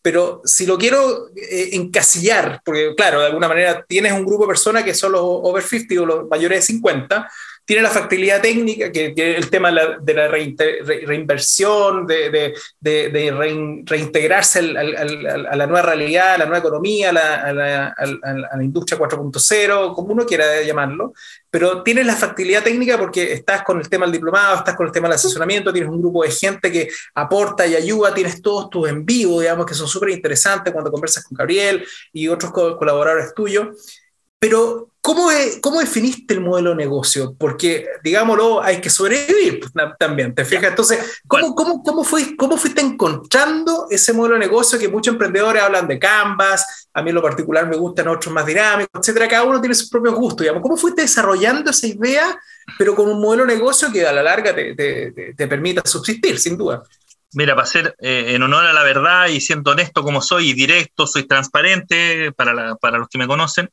pero 0.02 0.42
si 0.46 0.66
lo 0.66 0.78
quiero 0.78 1.28
eh, 1.36 1.72
encasillar, 1.74 2.62
porque 2.64 2.94
claro, 2.96 3.20
de 3.20 3.26
alguna 3.26 3.50
manera 3.50 3.84
tienes 3.86 4.14
un 4.14 4.26
grupo 4.26 4.44
de 4.44 4.54
personas 4.54 4.86
que 4.86 4.94
son 4.94 5.12
los 5.12 5.22
over 5.22 5.62
50 5.62 6.02
o 6.02 6.06
los 6.06 6.30
mayores 6.30 6.60
de 6.60 6.66
50, 6.68 7.30
tiene 7.66 7.82
la 7.82 7.90
factibilidad 7.90 8.42
técnica, 8.42 8.92
que, 8.92 9.14
que 9.16 9.36
el 9.36 9.50
tema 9.50 9.70
de 9.70 9.76
la, 9.76 9.98
de 10.00 10.14
la 10.14 10.28
reinter, 10.28 10.86
re, 10.86 11.04
reinversión, 11.06 12.06
de, 12.06 12.30
de, 12.30 13.10
de, 13.10 13.32
rein, 13.32 13.86
reintegrarse 13.86 14.60
al, 14.60 14.76
al, 14.76 14.96
al, 14.98 15.46
a 15.46 15.56
la 15.56 15.68
nueva 15.68 15.88
realidad, 15.88 16.34
a 16.34 16.38
la 16.40 16.46
nueva 16.46 16.60
economía, 16.60 17.10
a 17.10 17.14
la, 17.14 17.36
a 17.36 17.54
la, 17.54 17.96
a 17.98 18.58
la 18.58 18.64
industria 18.64 19.00
4.0, 19.00 19.94
como 19.94 20.14
uno 20.14 20.26
quiera 20.26 20.62
llamarlo, 20.62 21.14
pero 21.50 21.84
tienes 21.84 22.06
la 22.06 22.16
factibilidad 22.16 22.64
técnica 22.64 22.98
porque 22.98 23.32
estás 23.32 23.64
con 23.64 23.80
el 23.80 23.88
tema 23.88 24.06
del 24.06 24.14
diplomado, 24.14 24.58
estás 24.58 24.76
con 24.76 24.88
el 24.88 24.92
tema 24.92 25.08
del 25.08 25.16
asesoramiento, 25.16 25.72
tienes 25.72 25.90
un 25.92 26.02
grupo 26.02 26.24
de 26.24 26.32
gente 26.32 26.72
que 26.72 26.90
aporta 27.16 27.66
y 27.66 27.76
ayuda, 27.76 28.14
tienes 28.14 28.42
todos 28.42 28.70
tus 28.70 28.90
en 28.90 29.06
vivo, 29.06 29.40
digamos, 29.40 29.66
que 29.66 29.74
son 29.74 29.88
súper 29.88 30.10
interesantes 30.10 30.74
cuando 30.74 30.92
conversas 30.92 31.24
con 31.24 31.38
Gabriel 31.38 31.86
y 32.12 32.28
otros 32.28 32.52
co 32.52 32.78
colaboradores 32.78 33.34
tuyos 33.34 34.02
pero 34.44 34.90
¿cómo, 35.00 35.30
¿cómo 35.62 35.80
definiste 35.80 36.34
el 36.34 36.42
modelo 36.42 36.72
de 36.72 36.76
negocio? 36.76 37.34
Porque, 37.40 37.88
digámoslo, 38.04 38.62
hay 38.62 38.82
que 38.82 38.90
sobrevivir 38.90 39.62
pues, 39.62 39.72
también, 39.98 40.36
¿te 40.36 40.44
fijas? 40.44 40.66
Entonces, 40.66 41.22
¿cómo, 41.30 41.56
cómo, 41.56 41.82
cómo, 41.82 42.04
fue, 42.04 42.36
¿cómo 42.36 42.58
fuiste 42.58 42.82
encontrando 42.82 43.88
ese 43.90 44.12
modelo 44.12 44.34
de 44.34 44.42
negocio 44.42 44.78
que 44.78 44.90
muchos 44.90 45.14
emprendedores 45.14 45.64
hablan 45.64 45.88
de 45.88 45.98
Canvas? 45.98 46.90
A 46.94 47.02
mí 47.02 47.12
en 47.12 47.16
lo 47.16 47.22
particular 47.22 47.70
me 47.70 47.78
gustan 47.78 48.10
otros 48.10 48.34
más 48.34 48.46
dinámicos, 48.46 48.90
etcétera. 49.00 49.30
Cada 49.30 49.44
uno 49.44 49.62
tiene 49.62 49.76
sus 49.76 49.90
propios 49.90 50.14
gustos, 50.14 50.42
digamos. 50.42 50.62
¿Cómo 50.62 50.76
fuiste 50.76 51.04
desarrollando 51.04 51.72
esa 51.72 51.88
idea, 51.88 52.38
pero 52.78 52.96
con 52.96 53.08
un 53.08 53.22
modelo 53.22 53.46
de 53.46 53.56
negocio 53.56 53.94
que 53.94 54.06
a 54.06 54.12
la 54.12 54.24
larga 54.24 54.54
te, 54.54 54.76
te, 54.76 55.34
te 55.38 55.48
permita 55.48 55.84
subsistir, 55.86 56.38
sin 56.38 56.58
duda? 56.58 56.84
Mira, 57.32 57.56
para 57.56 57.66
ser 57.66 57.96
eh, 58.02 58.34
en 58.36 58.44
honor 58.44 58.66
a 58.66 58.74
la 58.74 58.84
verdad 58.84 59.28
y 59.30 59.40
siendo 59.40 59.72
honesto 59.72 60.04
como 60.04 60.22
soy 60.22 60.50
y 60.50 60.54
directo, 60.54 61.08
soy 61.08 61.24
transparente 61.24 62.34
para, 62.34 62.76
para 62.76 62.98
los 62.98 63.08
que 63.08 63.18
me 63.18 63.26
conocen, 63.26 63.70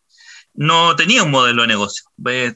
no 0.55 0.97
tenía 0.97 1.23
un 1.23 1.31
modelo 1.31 1.63
de 1.63 1.69
negocio, 1.69 2.05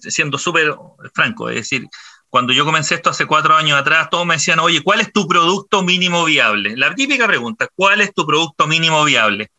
siendo 0.00 0.38
súper 0.38 0.74
franco. 1.14 1.48
Es 1.48 1.56
decir, 1.56 1.86
cuando 2.28 2.52
yo 2.52 2.64
comencé 2.64 2.96
esto 2.96 3.10
hace 3.10 3.26
cuatro 3.26 3.54
años 3.54 3.78
atrás, 3.78 4.08
todos 4.10 4.26
me 4.26 4.34
decían, 4.34 4.58
oye, 4.58 4.82
¿cuál 4.82 5.00
es 5.00 5.12
tu 5.12 5.28
producto 5.28 5.82
mínimo 5.82 6.24
viable? 6.24 6.76
La 6.76 6.94
típica 6.94 7.26
pregunta, 7.26 7.68
¿cuál 7.74 8.00
es 8.00 8.12
tu 8.12 8.26
producto 8.26 8.66
mínimo 8.66 9.04
viable? 9.04 9.52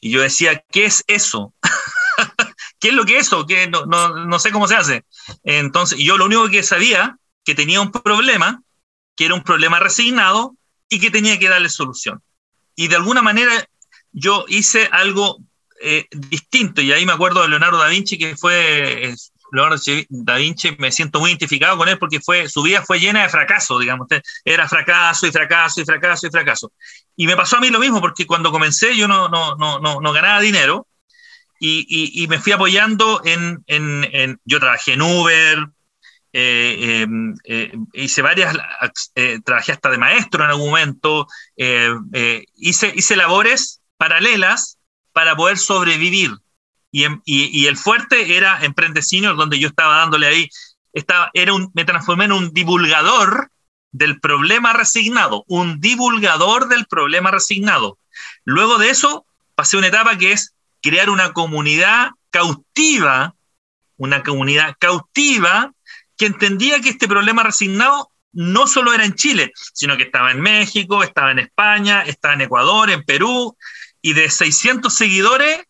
Y 0.00 0.10
yo 0.10 0.20
decía, 0.20 0.62
¿qué 0.70 0.86
es 0.86 1.04
eso? 1.06 1.54
¿Qué 2.80 2.88
es 2.88 2.94
lo 2.94 3.04
que 3.04 3.18
es 3.18 3.26
eso? 3.26 3.46
¿Qué? 3.46 3.68
No, 3.68 3.86
no, 3.86 4.26
no 4.26 4.38
sé 4.38 4.50
cómo 4.50 4.66
se 4.66 4.74
hace. 4.74 5.04
Entonces, 5.44 5.98
yo 5.98 6.18
lo 6.18 6.26
único 6.26 6.48
que 6.48 6.62
sabía, 6.62 7.16
que 7.44 7.54
tenía 7.54 7.80
un 7.80 7.92
problema, 7.92 8.62
que 9.16 9.26
era 9.26 9.34
un 9.34 9.42
problema 9.42 9.78
resignado, 9.78 10.56
y 10.88 11.00
que 11.00 11.10
tenía 11.10 11.38
que 11.38 11.48
darle 11.48 11.68
solución. 11.68 12.22
Y 12.74 12.88
de 12.88 12.96
alguna 12.96 13.22
manera 13.22 13.68
yo 14.12 14.44
hice 14.48 14.88
algo 14.90 15.38
eh, 15.80 16.06
distinto, 16.10 16.80
y 16.80 16.92
ahí 16.92 17.06
me 17.06 17.12
acuerdo 17.12 17.42
de 17.42 17.48
Leonardo 17.48 17.78
da 17.78 17.88
Vinci, 17.88 18.18
que 18.18 18.36
fue, 18.36 19.14
Leonardo 19.52 19.80
da 20.08 20.36
Vinci, 20.36 20.76
me 20.78 20.92
siento 20.92 21.20
muy 21.20 21.30
identificado 21.30 21.76
con 21.76 21.88
él 21.88 21.98
porque 21.98 22.20
fue, 22.20 22.48
su 22.48 22.62
vida 22.62 22.82
fue 22.82 23.00
llena 23.00 23.22
de 23.22 23.28
fracaso, 23.28 23.78
digamos, 23.78 24.08
era 24.44 24.68
fracaso 24.68 25.26
y 25.26 25.32
fracaso 25.32 25.80
y 25.80 25.84
fracaso 25.84 26.26
y 26.26 26.30
fracaso. 26.30 26.72
Y 27.16 27.26
me 27.26 27.36
pasó 27.36 27.56
a 27.56 27.60
mí 27.60 27.70
lo 27.70 27.78
mismo, 27.78 28.00
porque 28.00 28.26
cuando 28.26 28.52
comencé 28.52 28.96
yo 28.96 29.08
no, 29.08 29.28
no, 29.28 29.56
no, 29.56 29.78
no, 29.78 30.00
no 30.00 30.12
ganaba 30.12 30.40
dinero, 30.40 30.86
y, 31.60 32.22
y, 32.22 32.28
me 32.28 32.38
fui 32.38 32.52
apoyando 32.52 33.20
en, 33.24 33.64
en, 33.66 34.08
en, 34.12 34.40
yo 34.44 34.60
trabajé 34.60 34.92
en 34.92 35.02
Uber, 35.02 35.68
eh, 36.32 37.00
em, 37.02 37.34
eh, 37.44 37.72
hice 37.94 38.22
varias, 38.22 38.56
eh, 39.14 39.40
trabajé 39.44 39.72
hasta 39.72 39.90
de 39.90 39.98
maestro 39.98 40.44
en 40.44 40.50
algún 40.50 40.70
momento, 40.70 41.26
hice, 42.54 42.92
hice 42.94 43.16
labores 43.16 43.80
paralelas 43.96 44.77
para 45.18 45.34
poder 45.34 45.58
sobrevivir. 45.58 46.30
Y, 46.92 47.02
em, 47.02 47.20
el 47.26 47.76
fuerte 47.76 48.36
era 48.36 48.64
Emprende 48.64 49.02
Senior, 49.02 49.34
donde 49.34 49.58
yo 49.58 49.66
estaba 49.66 49.96
dándole 49.96 50.28
ahí, 50.28 50.48
estaba, 50.92 51.28
era 51.34 51.52
un, 51.54 51.72
me 51.74 51.84
transformé 51.84 52.26
en 52.26 52.30
un 52.30 52.52
divulgador 52.52 53.50
del 53.90 54.20
problema 54.20 54.72
resignado, 54.74 55.42
un 55.48 55.80
divulgador 55.80 56.68
del 56.68 56.86
problema 56.86 57.32
resignado. 57.32 57.98
Luego 58.44 58.78
de 58.78 58.90
eso, 58.90 59.26
pasé 59.56 59.76
una 59.76 59.88
etapa 59.88 60.16
que 60.18 60.30
es 60.30 60.54
crear 60.80 61.10
una 61.10 61.32
comunidad 61.32 62.10
cautiva, 62.30 63.34
una 63.96 64.22
comunidad 64.22 64.76
cautiva 64.78 65.72
que 66.16 66.26
entendía 66.26 66.80
que 66.80 66.90
este 66.90 67.08
problema 67.08 67.42
resignado 67.42 68.12
no 68.32 68.68
solo 68.68 68.92
era 68.92 69.04
en 69.04 69.14
Chile, 69.14 69.52
sino 69.72 69.96
que 69.96 70.04
estaba 70.04 70.30
en 70.30 70.40
México, 70.40 71.02
estaba 71.02 71.32
en 71.32 71.40
España, 71.40 72.02
estaba 72.02 72.34
en 72.34 72.42
Ecuador, 72.42 72.88
en 72.90 73.02
Perú, 73.02 73.56
y 74.02 74.12
de 74.12 74.30
600 74.30 74.94
seguidores 74.94 75.64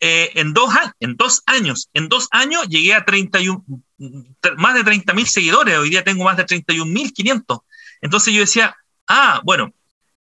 eh, 0.00 0.32
en, 0.34 0.52
dos, 0.52 0.74
en 1.00 1.16
dos 1.16 1.42
años. 1.46 1.88
En 1.94 2.08
dos 2.08 2.28
años 2.30 2.68
llegué 2.68 2.94
a 2.94 3.04
31, 3.04 3.64
más 4.56 4.74
de 4.74 4.84
30 4.84 5.14
mil 5.14 5.26
seguidores, 5.26 5.78
hoy 5.78 5.90
día 5.90 6.04
tengo 6.04 6.24
más 6.24 6.36
de 6.36 6.44
31 6.44 6.90
mil 6.90 7.12
500. 7.12 7.58
Entonces 8.02 8.34
yo 8.34 8.40
decía, 8.40 8.76
ah, 9.08 9.40
bueno, 9.44 9.72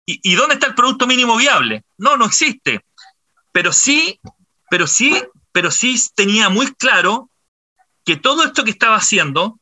¿y, 0.06 0.20
¿y 0.24 0.36
dónde 0.36 0.56
está 0.56 0.68
el 0.68 0.76
producto 0.76 1.08
mínimo 1.08 1.36
viable? 1.36 1.84
No, 1.98 2.18
no 2.18 2.26
existe. 2.26 2.86
Pero 3.52 3.74
sí, 3.74 4.20
pero 4.70 4.88
sí, 4.88 5.22
pero 5.52 5.72
sí 5.72 6.00
tenía 6.16 6.50
muy 6.50 6.68
claro 6.76 7.30
que 8.06 8.18
todo 8.18 8.44
esto 8.44 8.64
que 8.64 8.72
estaba 8.72 8.98
haciendo 8.98 9.60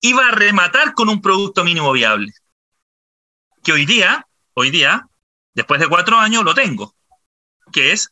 iba 0.00 0.28
a 0.28 0.32
rematar 0.32 0.94
con 0.94 1.08
un 1.08 1.20
producto 1.20 1.64
mínimo 1.64 1.92
viable. 1.92 2.32
Que 3.62 3.72
hoy 3.72 3.84
día, 3.84 4.26
hoy 4.54 4.70
día, 4.70 5.07
después 5.58 5.80
de 5.80 5.88
cuatro 5.88 6.16
años, 6.16 6.44
lo 6.44 6.54
tengo, 6.54 6.94
que 7.72 7.90
es 7.90 8.10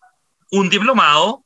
un 0.51 0.69
diplomado, 0.69 1.45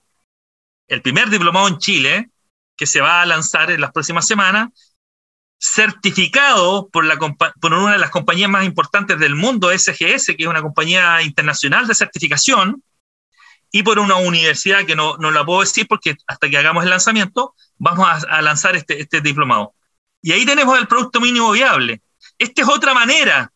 el 0.89 1.03
primer 1.03 1.29
diplomado 1.29 1.69
en 1.69 1.77
Chile, 1.77 2.31
que 2.75 2.87
se 2.87 3.03
va 3.03 3.21
a 3.21 3.27
lanzar 3.27 3.71
en 3.71 3.83
las 3.83 3.93
próximas 3.93 4.27
semanas, 4.27 4.71
certificado 5.59 6.89
por, 6.89 7.05
una 7.05 7.93
de 7.93 7.99
las 7.99 8.09
compañías 8.09 8.49
más 8.49 8.65
importantes 8.65 9.19
del 9.19 9.35
mundo, 9.35 9.71
SGS, 9.71 10.29
que 10.29 10.37
es 10.39 10.47
una 10.47 10.63
compañía 10.63 11.21
internacional 11.21 11.87
de 11.87 11.95
certificación, 11.95 12.83
y 13.71 13.83
por 13.83 13.99
una 13.99 14.17
universidad 14.17 14.87
que 14.87 14.97
no, 14.97 15.19
no 15.19 15.31
la 15.31 15.45
puedo 15.45 15.61
decir 15.61 15.87
porque 15.87 16.17
hasta 16.27 16.49
que 16.49 16.57
hagamos 16.57 16.83
el 16.83 16.91
lanzamiento, 16.91 17.55
vamos 17.77 18.09
a, 18.09 18.41
lanzar 18.41 18.75
este, 18.75 19.03
este 19.03 19.21
diplomado. 19.21 19.75
Y 20.23 20.33
ahí 20.33 20.47
tenemos 20.47 20.79
el 20.79 20.89
producto 20.89 21.21
mínimo 21.21 21.53
viable. 21.53 22.01
Esta 22.39 22.63
es 22.63 22.69
otra 22.69 22.95
manera, 22.95 23.53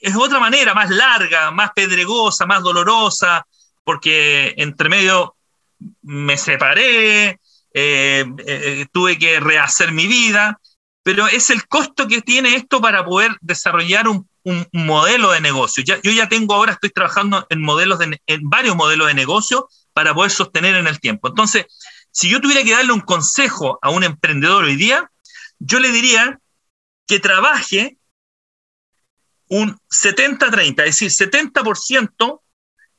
es 0.00 0.16
otra 0.16 0.38
manera 0.38 0.74
más 0.74 0.90
larga, 0.90 1.50
más 1.50 1.70
pedregosa, 1.74 2.46
más 2.46 2.62
dolorosa, 2.62 3.46
porque 3.84 4.54
entre 4.56 4.88
medio 4.88 5.36
me 6.02 6.36
separé, 6.36 7.40
eh, 7.72 8.24
eh, 8.46 8.86
tuve 8.92 9.18
que 9.18 9.40
rehacer 9.40 9.92
mi 9.92 10.06
vida, 10.06 10.60
pero 11.02 11.26
es 11.26 11.50
el 11.50 11.66
costo 11.66 12.08
que 12.08 12.20
tiene 12.20 12.54
esto 12.54 12.80
para 12.80 13.04
poder 13.04 13.36
desarrollar 13.40 14.08
un, 14.08 14.28
un 14.44 14.66
modelo 14.72 15.32
de 15.32 15.40
negocio. 15.40 15.82
Ya, 15.84 16.00
yo 16.02 16.10
ya 16.10 16.28
tengo 16.28 16.54
ahora, 16.54 16.72
estoy 16.72 16.90
trabajando 16.90 17.46
en, 17.50 17.62
modelos 17.62 17.98
de, 17.98 18.20
en 18.26 18.48
varios 18.48 18.76
modelos 18.76 19.08
de 19.08 19.14
negocio 19.14 19.68
para 19.92 20.14
poder 20.14 20.30
sostener 20.30 20.74
en 20.76 20.86
el 20.86 21.00
tiempo. 21.00 21.28
Entonces, 21.28 21.66
si 22.10 22.28
yo 22.28 22.40
tuviera 22.40 22.64
que 22.64 22.72
darle 22.72 22.92
un 22.92 23.00
consejo 23.00 23.78
a 23.82 23.90
un 23.90 24.04
emprendedor 24.04 24.64
hoy 24.64 24.76
día, 24.76 25.10
yo 25.58 25.80
le 25.80 25.90
diría 25.90 26.40
que 27.06 27.20
trabaje 27.20 27.96
un 29.48 29.78
70-30, 29.90 30.84
es 30.84 31.00
decir, 31.00 31.10
70% 31.10 32.40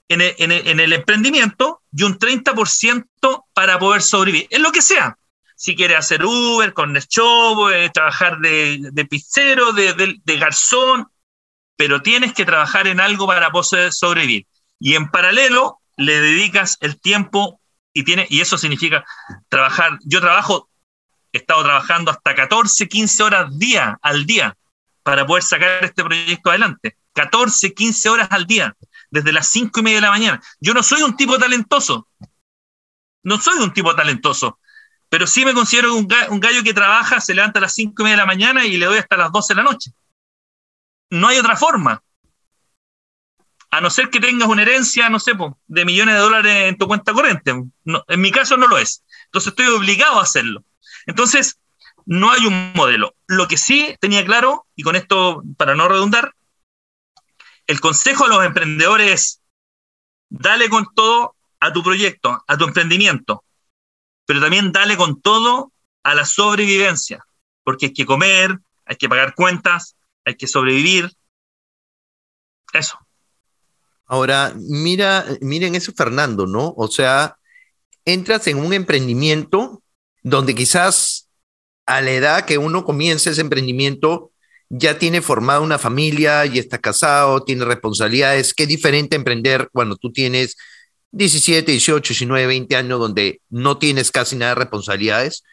en 0.09 0.21
el, 0.21 0.35
en, 0.37 0.51
el, 0.51 0.67
en 0.67 0.79
el, 0.79 0.93
emprendimiento 0.93 1.81
y 1.91 2.03
un 2.03 2.17
30% 2.17 3.45
para 3.53 3.77
poder 3.79 4.01
sobrevivir, 4.01 4.47
en 4.49 4.63
lo 4.63 4.71
que 4.71 4.81
sea. 4.81 5.17
Si 5.55 5.75
quiere 5.75 5.95
hacer 5.95 6.23
Uber, 6.25 6.73
con 6.73 6.95
el 6.95 7.03
eh, 7.03 7.89
trabajar 7.93 8.39
de, 8.39 8.79
de 8.91 9.05
pizzero, 9.05 9.73
de, 9.73 9.93
de, 9.93 10.15
de, 10.23 10.37
garzón, 10.37 11.07
pero 11.75 12.01
tienes 12.01 12.33
que 12.33 12.45
trabajar 12.45 12.87
en 12.87 12.99
algo 12.99 13.27
para 13.27 13.51
poder 13.51 13.91
sobrevivir. 13.91 14.47
Y 14.79 14.95
en 14.95 15.09
paralelo 15.11 15.79
le 15.97 16.19
dedicas 16.19 16.77
el 16.79 16.99
tiempo 16.99 17.59
y, 17.93 18.03
tiene, 18.03 18.25
y 18.29 18.39
eso 18.39 18.57
significa 18.57 19.03
trabajar. 19.49 19.99
Yo 20.05 20.21
trabajo, 20.21 20.69
he 21.33 21.39
estado 21.39 21.63
trabajando 21.63 22.11
hasta 22.11 22.33
14, 22.33 22.87
15 22.87 23.23
horas 23.23 23.59
día, 23.59 23.99
al 24.01 24.25
día 24.25 24.55
para 25.09 25.25
poder 25.25 25.41
sacar 25.41 25.83
este 25.83 26.03
proyecto 26.03 26.51
adelante. 26.51 26.95
14, 27.13 27.73
15 27.73 28.09
horas 28.09 28.27
al 28.29 28.45
día, 28.45 28.77
desde 29.09 29.33
las 29.33 29.47
5 29.47 29.79
y 29.79 29.83
media 29.83 29.97
de 29.97 30.01
la 30.01 30.11
mañana. 30.11 30.41
Yo 30.59 30.75
no 30.75 30.83
soy 30.83 31.01
un 31.01 31.17
tipo 31.17 31.39
talentoso. 31.39 32.07
No 33.23 33.41
soy 33.41 33.57
un 33.57 33.73
tipo 33.73 33.95
talentoso, 33.95 34.59
pero 35.09 35.25
sí 35.25 35.45
me 35.45 35.55
considero 35.55 35.95
un 35.95 36.07
un 36.29 36.39
gallo 36.39 36.63
que 36.63 36.75
trabaja, 36.75 37.19
se 37.19 37.33
levanta 37.33 37.57
a 37.57 37.63
las 37.63 37.73
5 37.73 37.99
y 37.99 38.03
media 38.03 38.17
de 38.17 38.21
la 38.21 38.27
mañana 38.27 38.65
y 38.65 38.77
le 38.77 38.85
doy 38.85 38.99
hasta 38.99 39.17
las 39.17 39.31
12 39.31 39.53
de 39.53 39.57
la 39.57 39.63
noche. 39.63 39.91
No 41.09 41.27
hay 41.27 41.39
otra 41.39 41.57
forma 41.57 42.03
a 43.71 43.81
no 43.81 43.89
ser 43.89 44.11
que 44.11 44.19
tengas 44.19 44.47
una 44.47 44.61
herencia, 44.61 45.09
no 45.09 45.19
sé, 45.19 45.31
de 45.67 45.85
millones 45.85 46.15
de 46.15 46.21
dólares 46.21 46.69
en 46.69 46.77
tu 46.77 46.87
cuenta 46.87 47.13
corriente. 47.13 47.51
en 47.51 48.21
mi 48.21 48.31
caso 48.31 48.57
no 48.57 48.67
lo 48.67 48.77
es. 48.77 49.03
Entonces 49.25 49.49
estoy 49.49 49.65
obligado 49.67 50.19
a 50.19 50.23
hacerlo. 50.23 50.63
Entonces, 51.07 51.59
no 52.09 52.31
hay 52.31 52.47
un 52.47 52.73
modelo. 52.73 53.13
Lo 53.27 53.47
que 53.47 53.55
sí 53.55 53.95
tenía 54.01 54.25
claro, 54.25 54.65
y 54.75 54.81
con 54.81 54.95
esto, 54.95 55.43
para 55.57 55.75
no 55.75 55.87
redundar, 55.87 56.33
el 57.67 57.79
consejo 57.79 58.25
a 58.25 58.29
los 58.29 58.43
emprendedores 58.43 59.11
es, 59.11 59.41
dale 60.27 60.69
con 60.69 60.87
todo 60.95 61.35
a 61.59 61.71
tu 61.71 61.83
proyecto, 61.83 62.43
a 62.47 62.57
tu 62.57 62.65
emprendimiento, 62.65 63.43
pero 64.25 64.41
también 64.41 64.71
dale 64.71 64.97
con 64.97 65.21
todo 65.21 65.71
a 66.01 66.15
la 66.15 66.25
sobrevivencia, 66.25 67.23
porque 67.63 67.87
hay 67.87 67.93
que 67.93 68.07
comer, 68.07 68.57
hay 68.85 68.95
que 68.95 69.07
pagar 69.07 69.35
cuentas, 69.35 69.95
hay 70.25 70.35
que 70.35 70.47
sobrevivir. 70.47 71.13
Eso. 72.73 72.97
Ahora, 74.07 74.51
mira, 74.55 75.25
miren 75.41 75.75
eso, 75.75 75.93
Fernando, 75.95 76.47
¿no? 76.47 76.73
O 76.75 76.87
sea, 76.87 77.37
entras 78.03 78.47
en 78.47 78.57
un 78.57 78.73
emprendimiento 78.73 79.83
donde 80.23 80.55
quizás 80.55 81.28
a 81.89 82.01
la 82.01 82.11
edad 82.11 82.45
que 82.45 82.59
uno 82.59 82.85
comienza 82.85 83.31
ese 83.31 83.41
emprendimiento 83.41 84.31
ya 84.69 84.99
tiene 84.99 85.21
formada 85.21 85.59
una 85.61 85.79
familia, 85.79 86.45
y 86.45 86.59
está 86.59 86.77
casado, 86.77 87.43
tiene 87.43 87.65
responsabilidades. 87.65 88.53
Qué 88.53 88.67
diferente 88.67 89.15
emprender 89.15 89.69
cuando 89.73 89.95
tú 89.95 90.11
tienes 90.11 90.55
17, 91.11 91.71
18, 91.71 92.13
19, 92.13 92.45
20 92.45 92.75
años 92.75 92.99
donde 92.99 93.41
no 93.49 93.79
tienes 93.79 94.11
casi 94.11 94.35
nada 94.35 94.51
de 94.53 94.59
responsabilidades. 94.59 95.43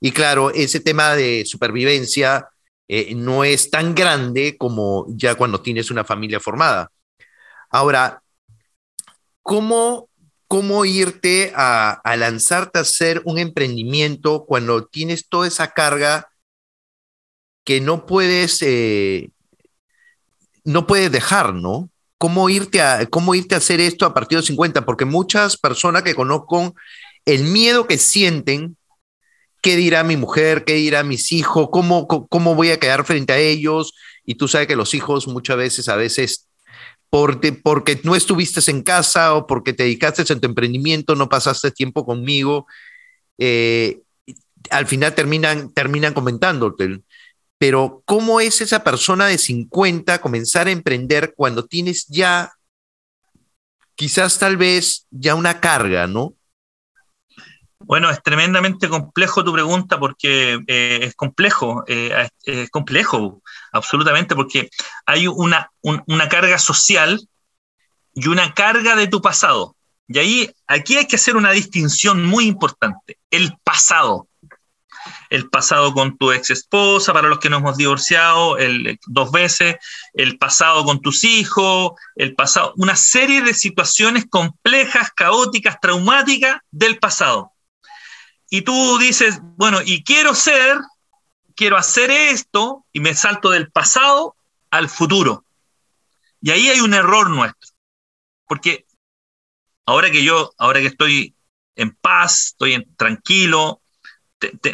Y 0.00 0.10
claro, 0.10 0.50
ese 0.50 0.80
tema 0.80 1.14
de 1.14 1.44
supervivencia 1.46 2.48
eh, 2.88 3.14
no 3.14 3.44
es 3.44 3.70
tan 3.70 3.94
grande 3.94 4.56
como 4.58 5.06
ya 5.10 5.36
cuando 5.36 5.60
tienes 5.60 5.92
una 5.92 6.02
familia 6.02 6.40
formada. 6.40 6.90
Ahora, 7.70 8.20
¿cómo, 9.42 10.08
cómo 10.48 10.84
irte 10.84 11.52
a, 11.56 12.00
lanzarte 12.16 12.78
a 12.78 12.82
hacer 12.82 13.22
un 13.24 13.38
emprendimiento 13.38 14.44
cuando 14.46 14.86
tienes 14.86 15.28
toda 15.28 15.48
esa 15.48 15.72
carga 15.72 16.28
que 17.64 17.80
no 17.80 18.06
puedes, 18.06 18.62
eh, 18.62 19.30
no 20.64 20.86
puedes 20.86 21.10
dejar, 21.10 21.54
¿no? 21.54 21.90
¿Cómo 22.18 22.48
irte, 22.48 22.80
a, 22.80 23.06
¿Cómo 23.06 23.34
irte 23.34 23.54
a 23.54 23.58
hacer 23.58 23.80
esto 23.80 24.06
a 24.06 24.14
partir 24.14 24.36
de 24.36 24.40
los 24.40 24.46
50? 24.46 24.84
Porque 24.86 25.04
muchas 25.04 25.56
personas 25.56 26.02
que 26.02 26.14
conozco, 26.14 26.74
el 27.24 27.44
miedo 27.44 27.86
que 27.86 27.98
sienten 27.98 28.76
¿qué 29.66 29.74
dirá 29.74 30.04
mi 30.04 30.16
mujer? 30.16 30.64
¿Qué 30.64 30.74
dirá 30.74 31.02
mis 31.02 31.32
hijos? 31.32 31.70
¿Cómo, 31.72 32.06
¿Cómo 32.06 32.54
voy 32.54 32.70
a 32.70 32.78
quedar 32.78 33.04
frente 33.04 33.32
a 33.32 33.38
ellos? 33.38 33.94
Y 34.24 34.36
tú 34.36 34.46
sabes 34.46 34.68
que 34.68 34.76
los 34.76 34.94
hijos 34.94 35.26
muchas 35.26 35.56
veces, 35.56 35.88
a 35.88 35.96
veces, 35.96 36.46
porque, 37.10 37.52
porque 37.52 38.00
no 38.04 38.14
estuviste 38.14 38.68
en 38.70 38.82
casa 38.82 39.34
o 39.34 39.46
porque 39.46 39.72
te 39.72 39.84
dedicaste 39.84 40.22
a 40.22 40.24
tu 40.24 40.46
emprendimiento, 40.46 41.14
no 41.14 41.28
pasaste 41.28 41.70
tiempo 41.70 42.04
conmigo, 42.04 42.66
eh, 43.38 44.02
al 44.70 44.86
final 44.86 45.14
terminan, 45.14 45.72
terminan 45.72 46.14
comentándote. 46.14 47.02
Pero 47.58 48.02
¿cómo 48.04 48.40
es 48.40 48.60
esa 48.60 48.84
persona 48.84 49.26
de 49.26 49.38
50 49.38 50.20
comenzar 50.20 50.66
a 50.66 50.72
emprender 50.72 51.34
cuando 51.34 51.64
tienes 51.64 52.06
ya, 52.08 52.52
quizás 53.94 54.38
tal 54.38 54.56
vez, 54.56 55.06
ya 55.10 55.34
una 55.34 55.60
carga, 55.60 56.06
¿no? 56.06 56.34
Bueno, 57.86 58.10
es 58.10 58.20
tremendamente 58.20 58.88
complejo 58.88 59.44
tu 59.44 59.52
pregunta 59.52 60.00
porque 60.00 60.58
eh, 60.66 60.98
es 61.02 61.14
complejo, 61.14 61.84
eh, 61.86 62.28
es 62.42 62.68
complejo, 62.70 63.42
absolutamente, 63.70 64.34
porque 64.34 64.70
hay 65.06 65.28
una, 65.28 65.70
una 65.82 66.28
carga 66.28 66.58
social 66.58 67.20
y 68.12 68.26
una 68.26 68.54
carga 68.54 68.96
de 68.96 69.06
tu 69.06 69.22
pasado. 69.22 69.76
Y 70.08 70.18
ahí, 70.18 70.50
aquí 70.66 70.96
hay 70.96 71.06
que 71.06 71.14
hacer 71.14 71.36
una 71.36 71.52
distinción 71.52 72.24
muy 72.24 72.46
importante. 72.46 73.18
El 73.30 73.56
pasado. 73.62 74.26
El 75.30 75.48
pasado 75.48 75.94
con 75.94 76.18
tu 76.18 76.32
ex 76.32 76.50
esposa, 76.50 77.12
para 77.12 77.28
los 77.28 77.38
que 77.38 77.50
nos 77.50 77.60
hemos 77.60 77.76
divorciado 77.76 78.58
el, 78.58 78.98
dos 79.06 79.30
veces, 79.30 79.76
el 80.12 80.38
pasado 80.38 80.84
con 80.84 81.00
tus 81.00 81.22
hijos, 81.22 81.92
el 82.16 82.34
pasado, 82.34 82.72
una 82.78 82.96
serie 82.96 83.42
de 83.42 83.54
situaciones 83.54 84.26
complejas, 84.28 85.12
caóticas, 85.14 85.78
traumáticas 85.80 86.58
del 86.72 86.98
pasado 86.98 87.52
y 88.48 88.62
tú 88.62 88.98
dices, 88.98 89.40
bueno, 89.56 89.80
y 89.84 90.04
quiero 90.04 90.34
ser, 90.34 90.78
quiero 91.54 91.76
hacer 91.76 92.10
esto, 92.10 92.84
y 92.92 93.00
me 93.00 93.14
salto 93.14 93.50
del 93.50 93.70
pasado 93.70 94.36
al 94.70 94.88
futuro. 94.88 95.44
Y 96.40 96.50
ahí 96.50 96.68
hay 96.68 96.80
un 96.80 96.94
error 96.94 97.28
nuestro. 97.30 97.74
Porque 98.46 98.86
ahora 99.84 100.10
que 100.10 100.22
yo, 100.22 100.52
ahora 100.58 100.80
que 100.80 100.86
estoy 100.86 101.34
en 101.74 101.90
paz, 101.96 102.48
estoy 102.52 102.74
en, 102.74 102.96
tranquilo, 102.96 103.80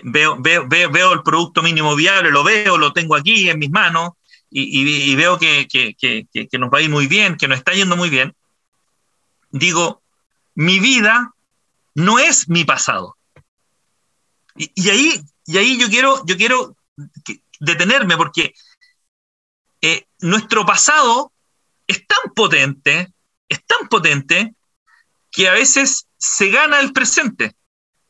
veo, 0.05 0.37
veo, 0.39 0.67
veo, 0.69 1.13
el 1.13 1.23
producto 1.23 1.63
mínimo 1.63 1.97
viable, 1.97 2.31
lo 2.31 2.45
veo, 2.45 2.77
lo 2.77 2.93
tengo 2.93 3.17
aquí 3.17 3.49
en 3.49 3.59
mis 3.59 3.71
manos, 3.71 4.13
y, 4.55 5.15
veo 5.15 5.39
que, 5.39 5.67
que, 5.67 5.97
que 5.97 6.59
nos 6.59 6.71
va 6.71 6.79
a 6.79 6.83
ir 6.83 6.91
muy 6.91 7.07
bien, 7.07 7.39
que 7.39 7.49
nos 7.49 7.57
está 7.57 7.73
yendo 7.73 7.97
muy 7.97 8.11
bien, 8.11 8.35
digo, 9.51 10.03
mi 10.55 10.79
vida 10.79 11.33
no 11.95 12.19
es 12.19 12.51
mi 12.51 12.65
pasado. 12.65 13.17
Y, 14.57 14.91
ahí, 14.91 15.25
y 15.47 15.59
ahí 15.59 15.79
yo 15.79 15.88
quiero, 15.88 16.25
yo 16.27 16.37
quiero 16.37 16.77
detenerme 17.61 18.17
porque 18.17 18.55
eh, 19.81 20.07
nuestro 20.21 20.67
pasado 20.67 21.33
es 21.87 22.07
tan 22.07 22.33
potente, 22.35 23.12
es 23.49 23.65
tan 23.65 23.88
potente 23.88 24.55
que 25.31 25.49
a 25.49 25.53
veces 25.53 26.07
se 26.19 26.51
gana 26.51 26.81
el 26.81 26.93
presente. 26.93 27.55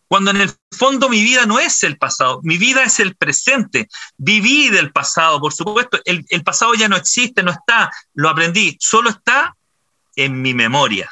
Cuando 0.08 0.30
en 0.30 0.42
el 0.42 0.52
fondo 0.70 1.08
mi 1.08 1.22
vida 1.22 1.46
no 1.46 1.58
es 1.58 1.82
el 1.84 1.96
pasado, 1.96 2.40
mi 2.42 2.58
vida 2.58 2.84
es 2.84 3.00
el 3.00 3.16
presente. 3.16 3.88
Viví 4.18 4.68
del 4.68 4.92
pasado, 4.92 5.40
por 5.40 5.54
supuesto. 5.54 6.00
El, 6.04 6.26
el 6.28 6.44
pasado 6.44 6.74
ya 6.74 6.88
no 6.88 6.96
existe, 6.96 7.42
no 7.42 7.50
está, 7.50 7.90
lo 8.12 8.28
aprendí, 8.28 8.76
solo 8.78 9.08
está 9.08 9.56
en 10.16 10.42
mi 10.42 10.52
memoria 10.52 11.10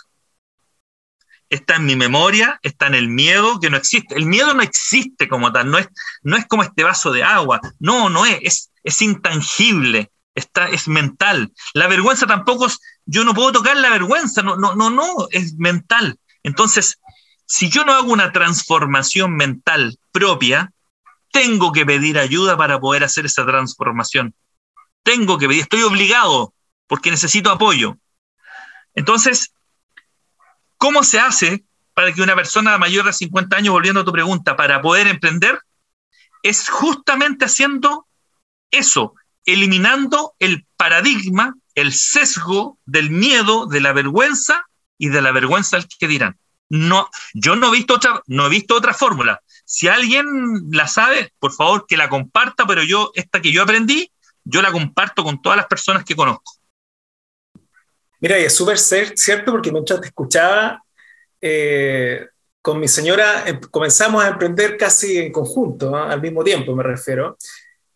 está 1.50 1.76
en 1.76 1.84
mi 1.84 1.96
memoria, 1.96 2.58
está 2.62 2.86
en 2.86 2.94
el 2.94 3.08
miedo 3.08 3.58
que 3.60 3.68
no 3.68 3.76
existe. 3.76 4.14
El 4.14 4.26
miedo 4.26 4.54
no 4.54 4.62
existe 4.62 5.28
como 5.28 5.52
tal, 5.52 5.70
no 5.70 5.78
es, 5.78 5.88
no 6.22 6.36
es 6.36 6.46
como 6.46 6.62
este 6.62 6.84
vaso 6.84 7.10
de 7.10 7.24
agua, 7.24 7.60
no, 7.80 8.08
no 8.08 8.24
es, 8.24 8.38
es, 8.42 8.72
es 8.84 9.02
intangible, 9.02 10.10
está, 10.34 10.68
es 10.68 10.88
mental. 10.88 11.52
La 11.74 11.88
vergüenza 11.88 12.26
tampoco 12.26 12.66
es, 12.66 12.78
yo 13.04 13.24
no 13.24 13.34
puedo 13.34 13.52
tocar 13.52 13.76
la 13.76 13.90
vergüenza, 13.90 14.42
no, 14.42 14.56
no, 14.56 14.76
no, 14.76 14.90
no, 14.90 15.28
es 15.30 15.54
mental. 15.56 16.18
Entonces, 16.44 17.00
si 17.46 17.68
yo 17.68 17.84
no 17.84 17.92
hago 17.92 18.12
una 18.12 18.30
transformación 18.30 19.34
mental 19.34 19.98
propia, 20.12 20.72
tengo 21.32 21.72
que 21.72 21.84
pedir 21.84 22.18
ayuda 22.18 22.56
para 22.56 22.78
poder 22.78 23.02
hacer 23.02 23.26
esa 23.26 23.44
transformación. 23.44 24.34
Tengo 25.02 25.36
que 25.36 25.48
pedir, 25.48 25.62
estoy 25.62 25.82
obligado 25.82 26.54
porque 26.86 27.10
necesito 27.10 27.50
apoyo. 27.50 27.98
Entonces, 28.94 29.52
¿Cómo 30.80 31.04
se 31.04 31.20
hace 31.20 31.62
para 31.92 32.10
que 32.10 32.22
una 32.22 32.34
persona 32.34 32.78
mayor 32.78 33.04
de 33.04 33.12
50 33.12 33.54
años, 33.54 33.72
volviendo 33.72 34.00
a 34.00 34.04
tu 34.06 34.12
pregunta, 34.12 34.56
para 34.56 34.80
poder 34.80 35.08
emprender? 35.08 35.60
Es 36.42 36.70
justamente 36.70 37.44
haciendo 37.44 38.06
eso, 38.70 39.12
eliminando 39.44 40.32
el 40.38 40.64
paradigma, 40.78 41.54
el 41.74 41.92
sesgo 41.92 42.78
del 42.86 43.10
miedo, 43.10 43.66
de 43.66 43.82
la 43.82 43.92
vergüenza 43.92 44.64
y 44.96 45.10
de 45.10 45.20
la 45.20 45.32
vergüenza 45.32 45.76
al 45.76 45.86
que 45.86 46.08
dirán. 46.08 46.38
No, 46.70 47.10
yo 47.34 47.56
no 47.56 47.68
he 47.68 47.76
visto 47.76 47.96
otra, 47.96 48.22
no 48.26 48.46
he 48.46 48.48
visto 48.48 48.74
otra 48.74 48.94
fórmula. 48.94 49.42
Si 49.66 49.86
alguien 49.86 50.26
la 50.70 50.88
sabe, 50.88 51.34
por 51.38 51.52
favor 51.52 51.84
que 51.86 51.98
la 51.98 52.08
comparta, 52.08 52.66
pero 52.66 52.82
yo, 52.82 53.10
esta 53.14 53.42
que 53.42 53.52
yo 53.52 53.64
aprendí, 53.64 54.10
yo 54.44 54.62
la 54.62 54.72
comparto 54.72 55.24
con 55.24 55.42
todas 55.42 55.58
las 55.58 55.66
personas 55.66 56.04
que 56.04 56.16
conozco. 56.16 56.59
Mira, 58.20 58.38
y 58.38 58.44
es 58.44 58.54
súper 58.54 58.78
cierto 58.78 59.50
porque 59.50 59.72
mientras 59.72 60.00
te 60.00 60.08
escuchaba, 60.08 60.82
eh, 61.40 62.26
con 62.62 62.78
mi 62.78 62.88
señora 62.88 63.44
em, 63.46 63.58
comenzamos 63.70 64.22
a 64.22 64.28
emprender 64.28 64.76
casi 64.76 65.18
en 65.18 65.32
conjunto, 65.32 65.96
al 65.96 66.20
mismo 66.20 66.44
tiempo 66.44 66.74
me 66.76 66.82
refiero. 66.82 67.36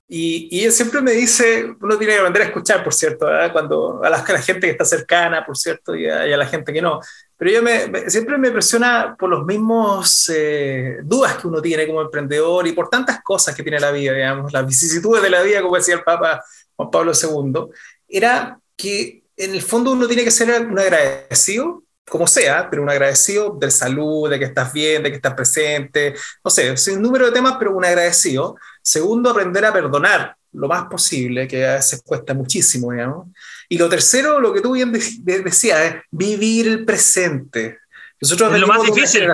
Y, 0.07 0.49
y, 0.51 0.61
ella 0.61 0.71
siempre 0.71 1.01
me 1.01 1.13
dice, 1.13 1.65
uno 1.81 1.97
tiene 1.99 2.13
que 2.13 2.19
aprender 2.19 2.43
a 2.43 2.45
escuchar, 2.47 2.85
por 2.85 2.93
cierto, 2.93 3.27
cuando 3.53 4.03
a 4.05 4.11
la, 4.11 4.23
gente 4.23 4.67
que 4.67 4.71
está 4.71 4.85
cercana, 4.85 5.45
por 5.45 5.57
cierto, 5.57 5.97
y 5.97 6.07
a, 6.07 6.37
la 6.37 6.47
gente 6.47 6.73
que 6.73 6.83
no. 6.83 7.01
Pero 7.37 7.51
ella 7.51 7.63
me, 7.63 8.11
siempre 8.11 8.37
me 8.39 8.51
presiona 8.51 9.17
por 9.19 9.31
los 9.31 9.45
mismos 9.45 10.31
eh, 10.33 10.99
dudas 11.03 11.39
que 11.39 11.49
uno 11.49 11.61
tiene 11.61 11.87
como 11.87 12.03
emprendedor 12.03 12.67
y 12.67 12.73
por 12.73 12.89
tantas 12.91 13.23
cosas 13.23 13.55
que 13.57 13.63
tiene 13.63 13.81
la 13.81 13.91
vida, 13.93 14.13
digamos, 14.13 14.53
las 14.53 14.67
vicisitudes 14.67 15.23
de 15.23 15.31
la 15.31 15.43
vida, 15.43 15.63
como 15.63 15.77
decía 15.77 15.95
el 15.95 16.05
Papa 16.05 16.45
Juan 16.77 16.91
Pablo 16.91 17.13
II, 17.13 17.71
era 18.07 18.59
que 18.77 19.24
en 19.37 19.55
el 19.55 19.63
fondo 19.63 19.93
uno 19.93 20.07
tiene 20.07 20.25
que 20.25 20.31
ser 20.31 20.67
un 20.67 20.79
agradecido, 20.79 21.83
como 22.09 22.27
sea, 22.27 22.69
pero 22.69 22.83
un 22.83 22.91
agradecido 22.91 23.57
de 23.59 23.71
salud, 23.71 24.29
de 24.29 24.39
que 24.39 24.45
estás 24.45 24.73
bien, 24.73 25.03
de 25.03 25.11
que 25.11 25.17
estás 25.17 25.35
presente, 25.35 26.15
no 26.45 26.51
sé, 26.51 26.75
un 26.93 27.03
número 27.03 27.27
de 27.27 27.33
temas, 27.33 27.57
pero 27.59 27.75
un 27.75 27.85
agradecido. 27.85 28.57
Segundo, 28.83 29.31
aprender 29.31 29.65
a 29.65 29.73
perdonar 29.73 30.37
lo 30.53 30.69
más 30.69 30.85
posible, 30.85 31.49
que 31.49 31.67
a 31.67 31.77
veces 31.77 32.03
cuesta 32.05 32.35
muchísimo, 32.35 32.93
digamos. 32.93 33.29
Y 33.69 33.79
lo 33.79 33.89
tercero, 33.89 34.39
lo 34.39 34.53
que 34.53 34.61
tú 34.61 34.73
bien 34.73 34.93
decías, 34.93 35.81
es 35.81 35.95
vivir 36.11 36.69
el 36.69 36.85
presente. 36.85 37.79
Nosotros 38.21 38.55
es 38.55 38.61
lo 38.61 38.67
más 38.69 38.83
difícil. 38.83 39.27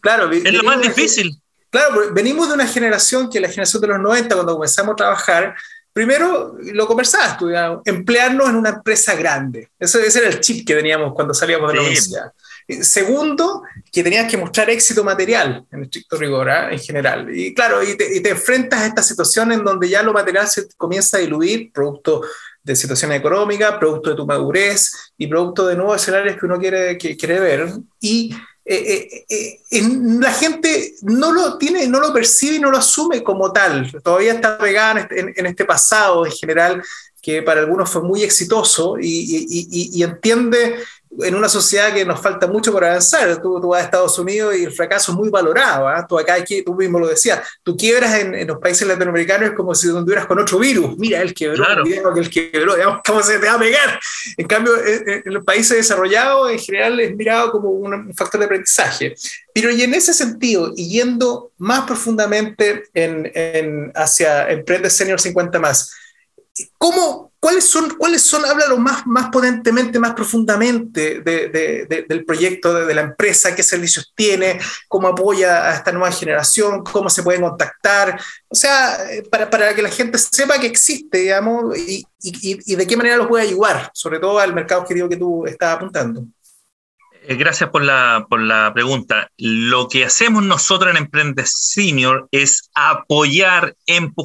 Claro, 0.00 0.30
es 0.30 0.54
lo 0.54 0.62
más 0.62 0.80
difícil. 0.80 1.36
Claro, 1.68 2.12
venimos 2.12 2.48
de 2.48 2.54
una 2.54 2.66
generación 2.66 3.28
que 3.28 3.40
la 3.40 3.48
generación 3.48 3.82
de 3.82 3.88
los 3.88 4.00
90, 4.00 4.34
cuando 4.34 4.54
comenzamos 4.54 4.92
a 4.92 4.96
trabajar, 4.96 5.56
Primero, 5.92 6.56
lo 6.72 6.86
conversabas 6.86 7.36
tú, 7.36 7.50
emplearnos 7.84 8.48
en 8.48 8.56
una 8.56 8.70
empresa 8.70 9.14
grande. 9.14 9.68
Ese, 9.78 10.06
ese, 10.06 10.20
era 10.20 10.28
el 10.28 10.40
chip 10.40 10.66
que 10.66 10.74
teníamos 10.74 11.12
cuando 11.12 11.34
salíamos 11.34 11.68
de 11.68 11.74
la 11.74 11.80
universidad. 11.82 12.32
Segundo, 12.80 13.62
que 13.90 14.02
tenías 14.02 14.30
que 14.30 14.38
mostrar 14.38 14.70
éxito 14.70 15.04
material, 15.04 15.66
en 15.70 15.82
estricto 15.82 16.16
rigor, 16.16 16.48
¿ah? 16.48 16.72
en 16.72 16.78
general. 16.78 17.28
Y 17.36 17.52
claro, 17.54 17.82
y 17.82 17.96
te, 17.96 18.28
enfrentas 18.30 18.80
a 18.80 18.86
esta 18.86 19.02
situación 19.02 19.52
en 19.52 19.64
donde 19.64 19.88
ya 19.88 20.02
lo 20.02 20.12
material 20.12 20.48
se 20.48 20.68
comienza 20.76 21.16
a 21.16 21.20
diluir, 21.20 21.72
producto 21.72 22.22
de 22.62 22.76
situación 22.76 23.12
económica, 23.12 23.78
producto 23.78 24.10
de 24.10 24.16
tu 24.16 24.26
madurez 24.26 25.12
y 25.18 25.26
producto 25.26 25.66
de 25.66 25.76
nuevos 25.76 26.00
escenarios 26.00 26.38
que 26.38 26.46
uno 26.46 26.58
quiere, 26.58 26.96
que, 26.96 27.16
quiere 27.16 27.40
ver. 27.40 27.68
Y 28.00 28.34
eh, 28.64 29.24
eh, 29.28 29.60
eh, 29.70 29.82
la 30.20 30.32
gente 30.32 30.94
no 31.02 31.32
lo 31.32 31.58
tiene, 31.58 31.88
no 31.88 31.98
lo 31.98 32.12
percibe 32.12 32.56
y 32.56 32.60
no 32.60 32.70
lo 32.70 32.78
asume 32.78 33.22
como 33.22 33.52
tal. 33.52 33.90
Todavía 34.02 34.34
está 34.34 34.56
pegada 34.56 35.08
en 35.10 35.28
este, 35.28 35.48
este 35.48 35.64
pasado 35.64 36.24
en 36.24 36.32
general 36.32 36.82
que 37.20 37.42
para 37.42 37.60
algunos 37.60 37.90
fue 37.90 38.02
muy 38.02 38.22
exitoso 38.22 38.96
y, 39.00 40.02
entiende 40.02 40.76
en 41.20 41.34
una 41.34 41.48
sociedad 41.48 41.92
que 41.92 42.04
nos 42.04 42.20
falta 42.20 42.46
mucho 42.46 42.72
por 42.72 42.84
avanzar. 42.84 43.40
Tú, 43.42 43.60
tú 43.60 43.68
vas 43.68 43.82
a 43.82 43.84
Estados 43.84 44.18
Unidos 44.18 44.56
y 44.56 44.64
el 44.64 44.72
fracaso 44.72 45.12
es 45.12 45.18
muy 45.18 45.28
valorado. 45.28 45.88
¿ah? 45.88 46.06
Tú 46.08 46.18
acá, 46.18 46.34
aquí, 46.34 46.62
tú 46.62 46.74
mismo 46.74 46.98
lo 46.98 47.08
decías, 47.08 47.40
tú 47.62 47.76
quiebras 47.76 48.14
en, 48.14 48.46
los 48.46 48.58
países 48.58 48.86
latinoamericanos 48.86 49.50
es 49.50 49.56
como 49.56 49.74
si 49.74 49.88
anduvieras 49.88 50.26
con 50.26 50.38
otro 50.38 50.58
virus. 50.58 50.96
Mira, 50.98 51.20
él 51.20 51.34
quebró, 51.34 51.64
claro. 51.64 51.84
que 51.84 52.20
él 52.20 52.30
quebró, 52.30 52.74
digamos, 52.74 53.00
¿cómo 53.06 53.22
se 53.22 53.38
te 53.38 53.46
va 53.46 53.54
a 53.54 53.58
pegar? 53.58 54.00
En 54.36 54.46
cambio, 54.46 54.72
en 54.84 55.32
los 55.32 55.44
países 55.44 55.76
desarrollados, 55.76 56.50
en 56.50 56.58
general, 56.58 57.00
es 57.00 57.14
mirado 57.14 57.52
como 57.52 57.70
un 57.70 58.14
factor 58.14 58.40
de 58.40 58.46
aprendizaje. 58.46 59.14
Pero 59.54 59.70
y 59.70 59.82
en 59.82 59.94
ese 59.94 60.14
sentido, 60.14 60.72
y 60.74 60.88
yendo 60.88 61.52
más 61.58 61.84
profundamente 61.84 62.84
en, 62.94 63.30
en 63.34 63.92
hacia 63.94 64.50
Emprende 64.50 64.88
Senior 64.88 65.20
50 65.20 65.58
más, 65.58 65.92
¿Cómo, 66.76 67.32
cuáles, 67.40 67.64
son, 67.64 67.96
¿Cuáles 67.96 68.22
son, 68.22 68.44
háblalo 68.44 68.76
más, 68.76 69.06
más 69.06 69.30
potentemente, 69.30 69.98
más 69.98 70.12
profundamente 70.12 71.20
del 71.20 72.24
proyecto 72.26 72.74
de, 72.74 72.94
la 72.94 73.00
empresa, 73.00 73.54
qué 73.54 73.62
servicios 73.62 74.12
tiene, 74.14 74.60
cómo 74.86 75.08
apoya 75.08 75.68
a 75.68 75.74
esta 75.74 75.92
nueva 75.92 76.12
generación, 76.12 76.84
cómo 76.84 77.08
se 77.08 77.22
pueden 77.22 77.40
contactar? 77.40 78.20
O 78.48 78.54
sea, 78.54 78.98
para, 79.30 79.48
para 79.48 79.74
que 79.74 79.80
la 79.80 79.88
gente 79.88 80.18
sepa 80.18 80.60
que 80.60 80.66
existe, 80.66 81.18
digamos, 81.18 81.76
y, 81.76 82.04
y, 82.20 82.76
de 82.76 82.86
qué 82.86 82.96
manera 82.98 83.16
los 83.16 83.28
puede 83.28 83.46
ayudar, 83.46 83.90
sobre 83.94 84.18
todo 84.18 84.38
al 84.38 84.54
mercado 84.54 84.82
objetivo 84.82 85.08
que 85.08 85.16
tú 85.16 85.46
estás 85.46 85.76
apuntando. 85.76 86.26
Eh, 87.24 87.36
gracias 87.36 87.70
por 87.70 87.82
la, 87.82 88.26
por 88.28 88.40
la 88.40 88.72
pregunta. 88.74 89.30
Lo 89.38 89.88
que 89.88 90.04
hacemos 90.04 90.42
nosotros 90.42 90.90
en 90.90 90.96
Emprende 90.96 91.44
Senior 91.46 92.28
es 92.32 92.68
apoyar. 92.74 93.76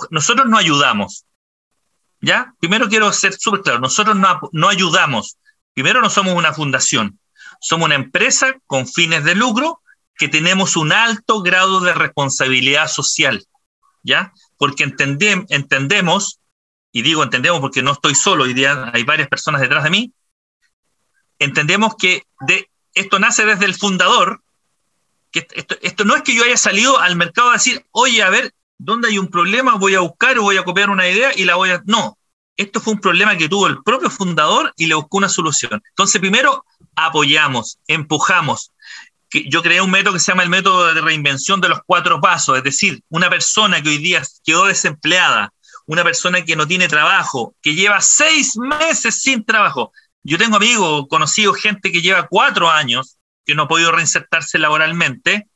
Nosotros 0.10 0.48
no 0.48 0.58
ayudamos, 0.58 1.27
¿Ya? 2.20 2.54
Primero 2.60 2.90
quiero 2.90 3.12
ser 3.14 3.34
súper 3.34 3.62
claro, 3.62 3.80
nosotros 3.80 4.16
no, 4.16 4.40
no 4.52 4.70
ayudamos. 4.70 5.38
Primero 5.74 6.02
no 6.02 6.10
somos 6.10 6.34
una 6.34 6.54
fundación, 6.54 7.20
somos 7.62 7.86
una 7.86 7.96
empresa 7.96 8.56
con 8.66 8.88
fines 8.88 9.24
de 9.24 9.36
lucro 9.36 9.82
que 10.18 10.28
tenemos 10.28 10.76
un 10.76 10.92
alto 10.92 11.42
grado 11.42 11.80
de 11.80 11.94
responsabilidad 11.94 12.88
social, 12.88 13.46
¿ya? 14.04 14.34
Porque 14.58 14.84
entendemos, 14.84 16.40
y 16.92 17.02
digo 17.04 17.24
entendemos 17.24 17.62
porque 17.62 17.84
no 17.84 17.92
estoy 17.92 18.16
solo, 18.16 18.46
hoy 18.46 18.54
día 18.54 18.90
hay 18.94 19.04
varias 19.04 19.28
personas 19.28 19.62
detrás 19.62 19.84
de 19.84 19.92
mí, 19.92 20.14
entendemos 21.40 21.96
que 21.96 22.24
de, 22.42 22.70
esto 22.94 23.20
nace 23.20 23.46
desde 23.46 23.66
el 23.66 23.76
fundador, 23.76 24.42
que 25.32 25.48
esto, 25.52 25.76
esto, 25.82 26.04
no 26.04 26.16
es 26.16 26.24
que 26.24 26.34
yo 26.34 26.44
haya 26.44 26.58
salido 26.58 27.00
al 27.00 27.16
mercado 27.16 27.52
a 27.52 27.54
decir, 27.54 27.86
oye, 27.92 28.24
a 28.24 28.30
ver, 28.30 28.54
¿Dónde 28.78 29.10
hay 29.10 29.18
un 29.18 29.28
problema? 29.28 29.76
Voy 29.76 29.96
a 29.96 30.02
buscar 30.02 30.38
o 30.38 30.44
voy 30.44 30.58
a 30.58 30.63
copiar 30.63 30.90
una 30.90 31.08
idea 31.08 31.32
y 31.36 31.46
la 31.46 31.56
voy 31.56 31.72
a... 31.72 31.82
No, 31.86 32.18
esto 32.56 32.80
fue 32.80 32.94
un 32.94 33.00
problema 33.00 33.38
que 33.38 33.50
tuvo 33.50 33.68
el 33.68 33.84
propio 33.84 34.10
fundador 34.10 34.74
y 34.78 34.88
le 34.88 34.96
buscó 34.96 35.18
una 35.18 35.30
solución. 35.30 35.82
Entonces, 35.90 36.20
primero, 36.20 36.66
apoyamos, 36.96 37.80
empujamos. 37.88 38.72
Yo 39.32 39.62
creé 39.62 39.82
un 39.82 39.92
método 39.92 40.13
que 40.13 40.20
se 40.20 40.32
llama 40.32 40.44
el 40.44 40.50
método 40.50 40.94
de 40.94 41.02
reinvención 41.02 41.62
de 41.62 41.70
los 41.70 41.80
cuatro 41.86 42.20
pasos, 42.22 42.58
es 42.58 42.63
decir, 42.63 43.02
una 43.10 43.30
persona 43.30 43.82
que 43.82 43.90
hoy 43.90 43.98
día 43.98 44.24
quedó 44.44 44.66
desempleada, 44.66 45.54
una 45.86 46.04
persona 46.04 46.44
que 46.44 46.56
no 46.56 46.68
tiene 46.68 46.88
trabajo, 46.88 47.54
que 47.62 47.76
lleva 47.76 48.02
seis 48.02 48.58
meses 48.58 49.22
sin 49.22 49.44
trabajo. 49.44 49.92
Yo 50.24 50.38
tengo 50.38 50.56
amigos, 50.56 51.06
conocidos, 51.10 51.58
gente 51.62 51.92
que 51.92 52.02
lleva 52.02 52.28
cuatro 52.28 52.70
años 52.70 53.18
que 53.46 53.54
no 53.54 53.63
ha 53.63 53.68
podido 53.68 53.92
reinsertarse 53.92 54.58
laboralmente 54.60 55.48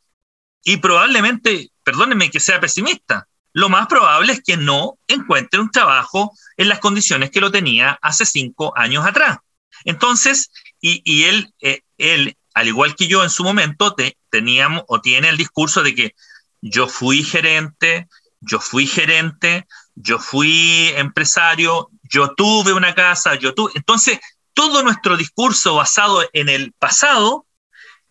y 0.63 0.77
probablemente 0.77 1.70
perdónenme 1.83 2.31
que 2.31 2.39
sea 2.39 2.59
pesimista, 2.59 3.27
lo 3.53 3.69
más 3.69 3.87
probable 3.87 4.33
es 4.33 4.41
que 4.41 4.57
no 4.57 4.97
encuentre 5.07 5.59
un 5.59 5.71
trabajo 5.71 6.33
en 6.57 6.69
las 6.69 6.79
condiciones 6.79 7.31
que 7.31 7.41
lo 7.41 7.51
tenía 7.51 7.99
hace 8.01 8.25
cinco 8.25 8.73
años 8.77 9.05
atrás. 9.05 9.39
Entonces, 9.83 10.51
y, 10.79 11.23
él, 11.23 11.53
eh, 11.61 11.81
él, 11.97 12.37
al 12.53 12.67
igual 12.67 12.95
que 12.95 13.07
yo 13.07 13.23
en 13.23 13.29
su 13.29 13.43
momento, 13.43 13.93
te, 13.93 14.17
teníamos 14.29 14.83
o 14.87 15.01
tiene 15.01 15.29
el 15.29 15.37
discurso 15.37 15.83
de 15.83 15.95
que 15.95 16.15
yo 16.61 16.87
fui 16.87 17.23
gerente, 17.23 18.07
yo 18.39 18.59
fui 18.59 18.87
gerente, 18.87 19.67
yo 19.95 20.17
fui 20.19 20.89
empresario, 20.95 21.89
yo 22.03 22.33
tuve 22.35 22.73
una 22.73 22.95
casa, 22.95 23.35
yo 23.35 23.53
tuve... 23.53 23.71
Entonces, 23.75 24.19
todo 24.53 24.83
nuestro 24.83 25.17
discurso 25.17 25.75
basado 25.75 26.21
en 26.33 26.49
el 26.49 26.73
pasado 26.73 27.45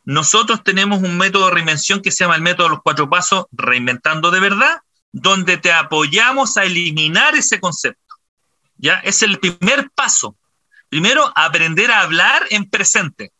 nosotros 0.04 0.62
tenemos 0.64 1.02
un 1.02 1.16
método 1.18 1.46
de 1.46 1.54
reinvención 1.54 2.00
que 2.00 2.10
se 2.10 2.24
llama 2.24 2.36
el 2.36 2.42
método 2.42 2.68
de 2.68 2.74
los 2.74 2.82
cuatro 2.82 3.08
pasos, 3.08 3.46
reinventando 3.52 4.30
de 4.30 4.40
verdad, 4.40 4.80
donde 5.12 5.56
te 5.56 5.72
apoyamos 5.72 6.56
a 6.56 6.64
eliminar 6.64 7.34
ese 7.34 7.60
concepto. 7.60 8.16
¿Ya? 8.78 8.94
Es 9.00 9.22
el 9.22 9.38
primer 9.38 9.90
paso. 9.90 10.36
Primero, 10.88 11.30
aprender 11.36 11.90
a 11.90 12.00
hablar 12.00 12.46
en 12.50 12.68
presente. 12.68 13.32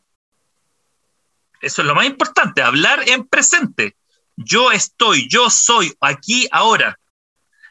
Eso 1.61 1.83
es 1.83 1.89
lo 1.89 1.95
más 1.95 2.07
importante, 2.07 2.63
hablar 2.63 3.09
en 3.09 3.27
presente. 3.27 3.97
Yo 4.37 4.73
estoy, 4.73 5.29
yo 5.29 5.51
soy, 5.51 5.95
aquí, 6.01 6.49
ahora. 6.53 6.99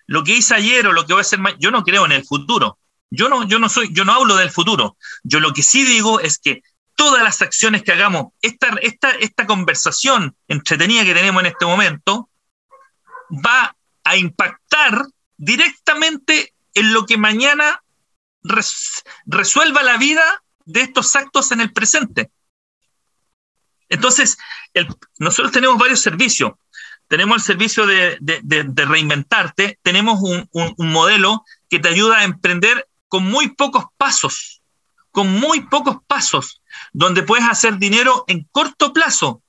Lo 0.06 0.24
que 0.24 0.34
hice 0.34 0.56
ayer 0.56 0.88
o 0.88 0.94
lo 0.94 1.06
que 1.06 1.14
voy 1.14 1.20
a 1.20 1.22
hacer 1.22 1.40
yo 1.60 1.72
no 1.72 1.84
creo 1.84 2.06
en 2.06 2.12
el 2.12 2.26
futuro. 2.26 2.80
Yo 3.12 3.30
no, 3.30 3.48
yo 3.48 3.58
no 3.60 3.70
soy, 3.70 3.90
yo 3.92 4.06
no 4.06 4.14
hablo 4.14 4.36
del 4.36 4.52
futuro. 4.52 4.98
Yo 5.24 5.40
lo 5.40 5.54
que 5.54 5.64
sí 5.64 5.84
digo 5.84 6.20
es 6.20 6.38
que 6.38 6.62
todas 7.00 7.24
las 7.24 7.42
acciones 7.42 7.82
que 7.82 7.94
hagamos, 7.94 8.34
esta, 8.42 8.68
esta, 8.82 9.12
esta 9.12 9.48
conversación 9.48 10.36
entretenida 10.50 11.06
que 11.06 11.14
tenemos 11.14 11.42
en 11.42 11.46
este 11.46 11.66
momento, 11.66 12.30
va 13.32 13.74
a 14.04 14.18
impactar 14.18 15.06
directamente 15.38 16.54
en 16.74 16.92
lo 16.92 17.06
que 17.06 17.18
mañana 17.18 17.82
resuelva 18.44 19.82
la 19.82 19.96
vida 19.96 20.44
de 20.66 20.82
estos 20.82 21.16
actos 21.16 21.54
en 21.54 21.62
el 21.62 21.72
presente. 21.72 22.32
Entonces, 23.88 24.38
nosotros 25.20 25.54
tenemos 25.54 25.78
varios 25.78 26.02
servicios. 26.02 26.52
Tenemos 27.08 27.38
el 27.38 27.44
servicio 27.44 27.88
de, 27.88 28.20
reinventarte, 28.76 29.80
tenemos 29.82 30.20
un, 30.22 30.50
un 30.52 30.92
modelo 30.92 31.46
que 31.70 31.80
te 31.80 31.88
ayuda 31.88 32.18
a 32.18 32.24
emprender 32.26 32.90
con 33.08 33.24
muy 33.24 33.56
pocos 33.56 33.86
pasos 33.96 34.60
con 35.12 35.32
muy 35.32 35.62
pocos 35.62 35.98
pasos, 36.08 36.59
donde 36.94 37.24
puedes 37.24 37.46
hacer 37.48 37.78
dinero 37.78 38.24
en 38.28 38.48
corto 38.52 38.94
plazo. 38.94 39.42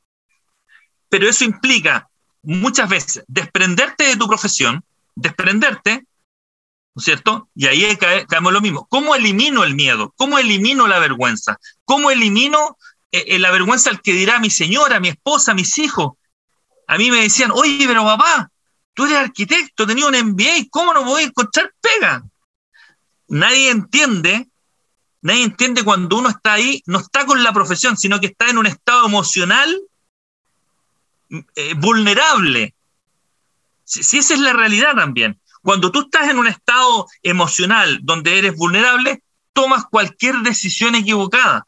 Pero 1.08 1.28
eso 1.28 1.44
implica 1.44 2.08
muchas 2.42 2.88
veces 2.88 3.24
desprenderte 3.26 4.04
de 4.04 4.16
tu 4.16 4.26
profesión, 4.26 4.84
desprenderte, 5.14 6.06
¿no 6.94 7.00
es 7.00 7.04
cierto? 7.04 7.48
Y 7.54 7.66
ahí 7.66 7.96
caemos 7.96 8.52
lo 8.52 8.60
mismo. 8.60 8.86
¿Cómo 8.88 9.14
elimino 9.14 9.64
el 9.64 9.74
miedo? 9.74 10.12
¿Cómo 10.16 10.38
elimino 10.38 10.86
la 10.86 10.98
vergüenza? 10.98 11.58
¿Cómo 11.84 12.10
elimino 12.10 12.76
eh, 13.12 13.24
eh, 13.28 13.38
la 13.38 13.50
vergüenza 13.50 13.90
al 13.90 14.00
que 14.00 14.12
dirá 14.12 14.38
mi 14.38 14.50
señora, 14.50 15.00
mi 15.00 15.08
esposa, 15.08 15.54
mis 15.54 15.78
hijos? 15.78 16.12
A 16.86 16.98
mí 16.98 17.10
me 17.10 17.22
decían, 17.22 17.50
oye, 17.52 17.86
pero 17.86 18.04
papá, 18.04 18.50
tú 18.94 19.06
eres 19.06 19.18
arquitecto, 19.18 19.86
tenías 19.86 20.08
un 20.08 20.16
MBA, 20.30 20.66
¿cómo 20.70 20.92
no 20.92 21.04
voy 21.04 21.22
a 21.22 21.26
encontrar 21.26 21.72
pega? 21.80 22.24
Nadie 23.28 23.70
entiende 23.70 24.49
Nadie 25.22 25.44
entiende 25.44 25.84
cuando 25.84 26.16
uno 26.16 26.30
está 26.30 26.54
ahí, 26.54 26.82
no 26.86 26.98
está 26.98 27.26
con 27.26 27.42
la 27.42 27.52
profesión, 27.52 27.96
sino 27.96 28.20
que 28.20 28.28
está 28.28 28.48
en 28.48 28.58
un 28.58 28.66
estado 28.66 29.06
emocional 29.06 29.78
eh, 31.54 31.74
vulnerable. 31.74 32.74
Si, 33.84 34.18
esa 34.18 34.34
es 34.34 34.40
la 34.40 34.52
realidad 34.52 34.94
también. 34.94 35.40
Cuando 35.62 35.92
tú 35.92 36.02
estás 36.02 36.30
en 36.30 36.38
un 36.38 36.46
estado 36.46 37.06
emocional 37.22 38.00
donde 38.02 38.38
eres 38.38 38.56
vulnerable, 38.56 39.22
tomas 39.52 39.84
cualquier 39.90 40.36
decisión 40.38 40.94
equivocada. 40.94 41.66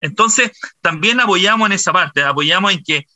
Entonces, 0.00 0.52
también 0.80 1.18
apoyamos 1.18 1.66
en 1.66 1.72
esa 1.72 1.92
parte, 1.92 2.22
apoyamos 2.22 2.72
en 2.72 2.84
que 2.84 2.96
eh, 2.96 3.06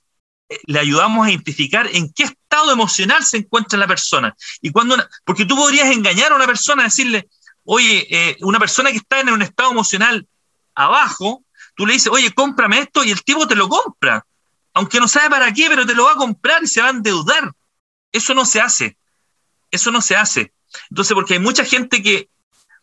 le 0.67 0.81
ayudamos 0.81 1.27
a 1.27 1.31
identificar 1.31 1.89
en 1.93 2.13
qué 2.13 2.25
estado 2.25 2.73
emocional 2.73 3.25
se 3.25 3.37
encuentra 3.37 3.79
la 3.79 3.87
persona. 3.87 4.35
Y 4.61 4.73
cuando 4.73 4.97
porque 5.25 5.45
tú 5.45 5.55
podrías 5.55 5.91
engañar 5.93 6.33
a 6.33 6.37
una 6.37 6.47
persona, 6.47 6.83
decirle, 6.85 7.29
oye, 7.65 8.07
eh, 8.11 8.37
una 8.41 8.59
persona 8.59 8.91
que 8.91 8.99
está 8.99 9.21
en 9.21 9.31
un 9.31 9.43
estado 9.43 9.71
emocional 9.71 10.27
abajo, 10.75 11.45
tú 11.77 11.87
le 11.87 11.95
dices, 11.95 12.13
oye, 12.13 12.33
cómprame 12.33 12.81
esto 12.81 13.05
y 13.05 13.11
el 13.11 13.23
tipo 13.23 13.47
te 13.47 13.55
lo 13.55 13.69
compra. 13.69 14.25
Aunque 14.75 15.01
no 15.01 15.09
sabe 15.09 15.31
para 15.31 15.53
qué, 15.53 15.69
pero 15.69 15.87
te 15.87 15.95
lo 15.95 16.05
va 16.05 16.13
a 16.13 16.17
comprar 16.17 16.63
y 16.63 16.67
se 16.67 16.81
va 16.81 16.89
a 16.89 16.91
endeudar. 16.91 17.53
Eso 18.11 18.35
no 18.35 18.45
se 18.45 18.61
hace. 18.61 18.97
Eso 19.71 19.91
no 19.91 20.01
se 20.01 20.17
hace. 20.17 20.53
Entonces, 20.91 21.15
porque 21.15 21.35
hay 21.35 21.41
mucha 21.41 21.65
gente 21.65 22.03
que, 22.03 22.29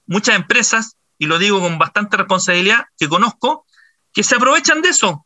muchas 0.05 0.35
empresas, 0.35 0.95
y 1.17 1.25
lo 1.25 1.37
digo 1.39 1.59
con 1.59 1.77
bastante 1.77 2.17
responsabilidad, 2.17 2.85
que 2.97 3.09
conozco, 3.09 3.65
que 4.13 4.23
se 4.23 4.35
aprovechan 4.35 4.81
de 4.81 4.89
eso. 4.89 5.25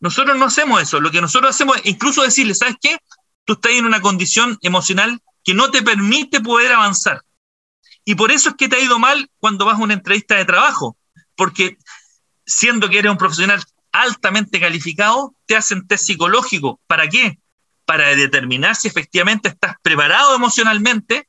Nosotros 0.00 0.36
no 0.36 0.46
hacemos 0.46 0.82
eso. 0.82 1.00
Lo 1.00 1.10
que 1.10 1.20
nosotros 1.20 1.54
hacemos 1.54 1.76
es 1.76 1.86
incluso 1.86 2.22
decirle, 2.22 2.54
¿sabes 2.54 2.76
qué? 2.80 2.98
Tú 3.44 3.54
estás 3.54 3.72
en 3.72 3.86
una 3.86 4.00
condición 4.00 4.58
emocional 4.62 5.20
que 5.44 5.54
no 5.54 5.70
te 5.70 5.82
permite 5.82 6.40
poder 6.40 6.72
avanzar. 6.72 7.22
Y 8.04 8.14
por 8.14 8.32
eso 8.32 8.50
es 8.50 8.54
que 8.56 8.68
te 8.68 8.76
ha 8.76 8.80
ido 8.80 8.98
mal 8.98 9.30
cuando 9.38 9.64
vas 9.64 9.78
a 9.78 9.82
una 9.82 9.94
entrevista 9.94 10.36
de 10.36 10.44
trabajo, 10.44 10.96
porque 11.36 11.76
siendo 12.44 12.88
que 12.88 12.98
eres 12.98 13.12
un 13.12 13.18
profesional 13.18 13.62
altamente 13.92 14.58
calificado, 14.58 15.34
te 15.46 15.56
hacen 15.56 15.86
test 15.86 16.06
psicológico. 16.06 16.80
¿Para 16.86 17.08
qué? 17.08 17.38
Para 17.84 18.14
determinar 18.14 18.74
si 18.74 18.88
efectivamente 18.88 19.48
estás 19.48 19.76
preparado 19.82 20.34
emocionalmente 20.34 21.28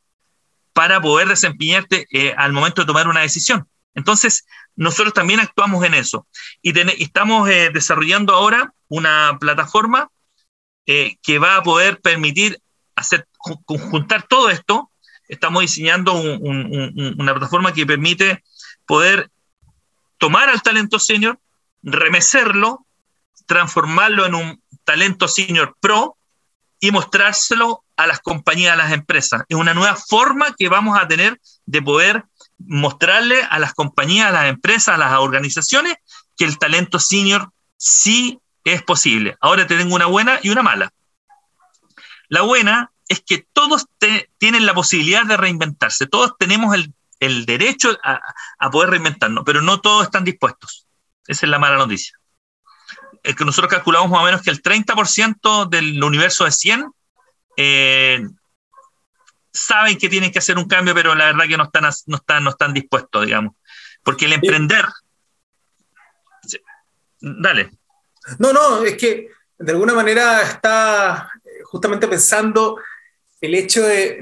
para 0.74 1.00
poder 1.00 1.28
desempeñarte 1.28 2.08
eh, 2.12 2.34
al 2.36 2.54
momento 2.54 2.82
de 2.82 2.88
tomar 2.88 3.08
una 3.08 3.22
decisión. 3.22 3.68
Entonces, 3.94 4.46
nosotros 4.76 5.14
también 5.14 5.40
actuamos 5.40 5.86
en 5.86 5.94
eso. 5.94 6.28
Y, 6.62 6.78
estamos 7.02 7.48
eh, 7.50 7.70
desarrollando 7.72 8.34
ahora 8.34 8.74
una 8.88 9.38
plataforma 9.40 10.10
eh, 10.86 11.18
que 11.22 11.38
va 11.38 11.58
a 11.58 11.64
poder 11.64 12.02
permitir 12.02 12.60
hacer, 12.96 13.28
juntar 13.38 14.24
todo 14.24 14.50
esto. 14.50 14.90
Estamos 15.28 15.62
diseñando 15.62 16.14
una 16.14 17.34
plataforma 17.34 17.74
que 17.74 17.86
permite 17.86 18.44
poder 18.86 19.30
tomar 20.18 20.50
al 20.50 20.62
talento 20.62 21.00
senior, 21.00 21.40
remecerlo, 21.82 22.86
transformarlo 23.46 24.26
en 24.26 24.36
un 24.36 24.62
talento 24.84 25.28
senior 25.28 25.76
pro 25.80 26.18
y 26.80 26.92
mostrárselo 26.92 27.84
a 27.96 28.08
las 28.08 28.20
compañías, 28.20 28.74
a 28.74 28.78
las 28.78 28.92
empresas. 28.92 29.44
Es 29.48 29.58
una 29.58 29.74
nueva 29.74 29.96
forma 29.96 30.54
que 30.58 30.70
vamos 30.70 31.00
a 31.00 31.08
tener 31.08 31.40
de 31.66 31.82
poder 31.82 32.26
mostrarle 32.58 33.44
a 33.44 33.60
las 33.60 33.74
compañías, 33.74 34.30
a 34.30 34.32
las 34.32 34.46
empresas, 34.46 34.96
a 34.96 34.98
las 34.98 35.14
organizaciones 35.20 35.96
que 36.38 36.46
el 36.46 36.58
talento 36.58 37.00
senior 37.00 37.52
sí 37.78 38.40
es 38.64 38.82
posible. 38.82 39.36
Ahora 39.42 39.68
te 39.68 39.78
tengo 39.78 39.96
una 39.96 40.06
buena 40.06 40.40
y 40.42 40.50
una 40.50 40.64
mala. 40.64 40.92
La 42.30 42.42
buena 42.42 42.92
es 43.14 43.24
que 43.26 43.48
todos 43.54 43.88
tienen 44.38 44.66
la 44.66 44.74
posibilidad 44.74 45.26
de 45.26 45.38
reinventarse, 45.38 46.08
todos 46.08 46.34
tenemos 46.38 46.76
el, 46.76 47.46
derecho 47.46 47.98
a, 48.04 48.20
a, 48.60 48.70
poder 48.70 48.90
reinventarnos, 48.90 49.44
pero 49.46 49.62
no 49.62 49.80
todos 49.80 50.04
están 50.04 50.26
dispuestos. 50.26 50.88
Esa 51.26 51.46
es 51.46 51.50
la 51.50 51.60
mala 51.60 51.78
noticia. 51.78 52.20
Es 53.24 53.36
que 53.36 53.46
nosotros 53.46 53.72
calculamos 53.72 54.10
más 54.10 54.22
o 54.22 54.26
menos 54.26 54.42
que 54.42 54.50
el 54.50 54.62
30% 54.62 55.70
del 55.70 56.04
universo 56.04 56.44
de 56.44 56.52
100 56.52 56.92
eh, 57.56 58.28
saben 59.52 59.98
que 59.98 60.10
tienen 60.10 60.32
que 60.32 60.40
hacer 60.40 60.58
un 60.58 60.68
cambio, 60.68 60.94
pero 60.94 61.16
la 61.16 61.26
verdad 61.26 61.46
que 61.48 61.58
no 61.58 61.64
están, 61.64 61.84
no 62.08 62.18
están, 62.18 62.44
no 62.44 62.50
están 62.50 62.74
dispuestos, 62.74 63.26
digamos. 63.26 63.56
Porque 64.04 64.26
el 64.26 64.34
emprender... 64.34 64.86
Dale. 67.22 67.72
No, 68.40 68.52
no, 68.52 68.84
es 68.84 68.98
que 68.98 69.30
de 69.58 69.72
alguna 69.72 69.94
manera 69.94 70.42
está 70.42 71.32
justamente 71.64 72.08
pensando 72.08 72.82
el 73.44 73.56
hecho 73.56 73.86
de, 73.86 74.20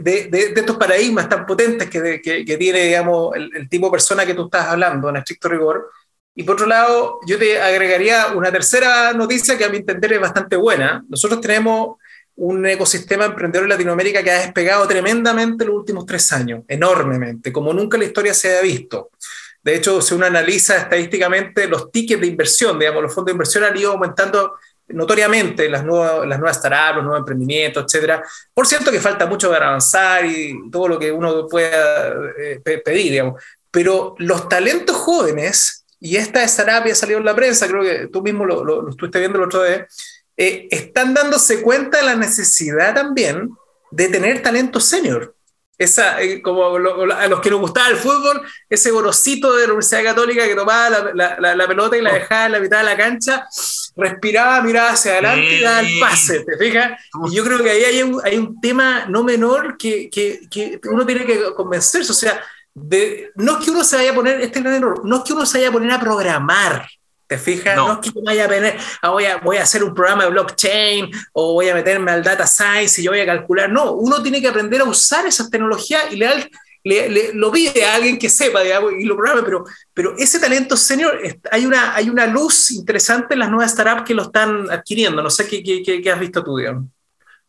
de, 0.00 0.52
estos 0.56 0.78
paradigmas 0.78 1.28
tan 1.28 1.44
potentes 1.44 1.90
que, 1.90 2.22
que, 2.22 2.56
tiene, 2.56 2.84
digamos, 2.84 3.36
el, 3.36 3.68
tipo 3.68 3.88
de 3.88 3.92
persona 3.92 4.24
que 4.24 4.32
tú 4.32 4.46
estás 4.46 4.68
hablando 4.68 5.10
en 5.10 5.16
estricto 5.16 5.50
rigor. 5.50 5.90
Y 6.34 6.44
por 6.44 6.54
otro 6.54 6.66
lado, 6.66 7.20
yo 7.26 7.38
te 7.38 7.60
agregaría 7.60 8.28
una 8.28 8.50
tercera 8.50 9.12
noticia 9.12 9.58
que 9.58 9.66
a 9.66 9.68
mi 9.68 9.76
entender 9.76 10.14
es 10.14 10.20
bastante 10.20 10.56
buena. 10.56 11.04
Nosotros 11.10 11.42
tenemos 11.42 11.98
un 12.36 12.64
ecosistema 12.64 13.26
emprendedor 13.26 13.64
en 13.64 13.70
Latinoamérica 13.70 14.22
que 14.22 14.30
ha 14.30 14.40
despegado 14.40 14.88
tremendamente 14.88 15.64
en 15.64 15.68
los 15.68 15.80
últimos 15.80 16.06
tres 16.06 16.32
años, 16.32 16.62
enormemente, 16.68 17.52
como 17.52 17.74
nunca 17.74 17.98
la 17.98 18.04
historia 18.04 18.32
se 18.32 18.56
ha 18.56 18.62
visto. 18.62 19.10
De 19.62 19.76
hecho, 19.76 20.00
si 20.00 20.14
uno 20.14 20.24
analiza 20.24 20.78
estadísticamente 20.78 21.68
los 21.68 21.92
tickets 21.92 22.22
de 22.22 22.28
inversión, 22.28 22.78
digamos, 22.78 23.02
los 23.02 23.14
fondos 23.14 23.26
de 23.26 23.32
inversión 23.32 23.64
han 23.64 23.76
ido 23.76 23.92
aumentando 23.92 24.54
notoriamente 24.88 25.68
las 25.68 25.84
nuevas, 25.84 26.26
las 26.26 26.38
nuevas 26.38 26.56
startups, 26.56 26.96
los 26.96 27.04
nuevos 27.04 27.20
emprendimientos, 27.20 27.84
etcétera. 27.84 28.22
Por 28.54 28.66
cierto 28.66 28.90
que 28.90 29.00
falta 29.00 29.26
mucho 29.26 29.50
para 29.50 29.68
avanzar 29.68 30.24
y 30.24 30.70
todo 30.70 30.88
lo 30.88 30.98
que 30.98 31.12
uno 31.12 31.46
pueda 31.46 32.12
eh, 32.38 32.60
pedir, 32.84 33.12
digamos. 33.12 33.42
Pero 33.70 34.14
los 34.18 34.48
talentos 34.48 34.96
jóvenes, 34.96 35.84
y 36.00 36.16
esta 36.16 36.42
startup 36.44 36.88
ya 36.88 36.94
salió 36.94 37.18
en 37.18 37.24
la 37.24 37.34
prensa, 37.34 37.68
creo 37.68 37.82
que 37.82 38.08
tú 38.08 38.22
mismo 38.22 38.44
lo, 38.44 38.64
lo, 38.64 38.82
lo 38.82 38.90
estuviste 38.90 39.18
viendo 39.18 39.38
el 39.38 39.44
otro 39.44 39.62
día, 39.62 39.86
eh, 40.40 40.68
están 40.70 41.14
dándose 41.14 41.62
cuenta 41.62 41.98
de 41.98 42.04
la 42.04 42.14
necesidad 42.14 42.94
también 42.94 43.50
de 43.90 44.08
tener 44.08 44.40
talento 44.40 44.78
senior. 44.78 45.34
Esa, 45.76 46.20
eh, 46.22 46.42
como 46.42 46.76
a 46.76 47.28
los 47.28 47.40
que 47.40 47.50
nos 47.50 47.60
gustaba 47.60 47.88
el 47.88 47.96
fútbol, 47.96 48.42
ese 48.68 48.90
gorosito 48.90 49.54
de 49.54 49.66
la 49.66 49.72
Universidad 49.72 50.04
Católica 50.04 50.44
que 50.44 50.54
tomaba 50.54 51.12
la, 51.14 51.54
la, 51.54 51.68
pelota 51.68 51.96
y 51.96 52.02
la 52.02 52.14
dejaba 52.14 52.46
en 52.46 52.52
la 52.52 52.60
mitad 52.60 52.78
de 52.78 52.84
la 52.84 52.96
cancha, 52.96 53.46
respiraba, 53.98 54.62
miraba 54.62 54.90
hacia 54.90 55.12
adelante 55.12 55.56
y 55.56 55.60
daba 55.60 55.80
el 55.80 55.98
pase, 55.98 56.44
¿te 56.44 56.56
fijas? 56.56 56.92
Y 57.28 57.34
yo 57.34 57.44
creo 57.44 57.58
que 57.58 57.70
ahí 57.70 57.82
hay 57.82 58.02
un, 58.02 58.20
hay 58.24 58.38
un 58.38 58.60
tema 58.60 59.06
no 59.08 59.24
menor 59.24 59.76
que, 59.76 60.08
que, 60.08 60.48
que, 60.48 60.80
uno 60.84 61.04
tiene 61.04 61.26
que 61.26 61.52
convencerse, 61.54 62.12
o 62.12 62.14
sea, 62.14 62.40
de, 62.72 63.32
no 63.34 63.58
es 63.58 63.64
que 63.64 63.72
uno 63.72 63.82
se 63.82 63.96
vaya 63.96 64.12
a 64.12 64.14
poner, 64.14 64.40
este 64.40 64.60
error, 64.60 65.04
no 65.04 65.16
es 65.16 65.22
que 65.24 65.32
uno 65.32 65.44
se 65.44 65.58
vaya 65.58 65.68
a 65.68 65.72
poner 65.72 65.90
a 65.90 66.00
programar, 66.00 66.88
¿Te 67.26 67.36
fijas? 67.36 67.76
No, 67.76 67.92
es 67.92 67.98
que 67.98 68.10
yo 68.10 68.22
vaya 68.24 68.46
a 68.46 68.48
tener, 68.48 68.78
ah, 69.02 69.10
voy, 69.10 69.26
a, 69.26 69.36
voy 69.36 69.58
a 69.58 69.62
hacer 69.62 69.84
un 69.84 69.92
programa 69.92 70.24
de 70.24 70.30
blockchain 70.30 71.10
o 71.34 71.52
voy 71.52 71.68
a 71.68 71.74
meterme 71.74 72.10
al 72.10 72.22
data 72.22 72.46
science 72.46 72.98
y 72.98 73.04
yo 73.04 73.10
voy 73.10 73.20
a 73.20 73.26
calcular. 73.26 73.70
No, 73.70 73.92
uno 73.92 74.22
tiene 74.22 74.40
que 74.40 74.48
aprender 74.48 74.80
a 74.80 74.84
usar 74.84 75.26
esas 75.26 75.50
tecnologías 75.50 76.04
y 76.10 76.16
le, 76.16 76.50
lo 77.34 77.52
pide 77.52 77.84
a 77.84 77.94
alguien 77.94 78.18
que 78.18 78.28
sepa 78.28 78.60
y 78.64 79.04
lo 79.04 79.16
programa, 79.16 79.44
pero, 79.44 79.64
pero 79.92 80.14
ese 80.16 80.38
talento 80.38 80.76
senior, 80.76 81.20
hay 81.50 81.66
una, 81.66 81.94
hay 81.94 82.08
una 82.08 82.26
luz 82.26 82.70
interesante 82.70 83.34
en 83.34 83.40
las 83.40 83.50
nuevas 83.50 83.72
startups 83.72 84.06
que 84.06 84.14
lo 84.14 84.22
están 84.24 84.70
adquiriendo. 84.70 85.22
No 85.22 85.30
sé 85.30 85.46
qué, 85.46 85.62
qué, 85.62 86.02
qué 86.02 86.10
has 86.10 86.20
visto 86.20 86.42
tú, 86.42 86.56
digamos. 86.56 86.86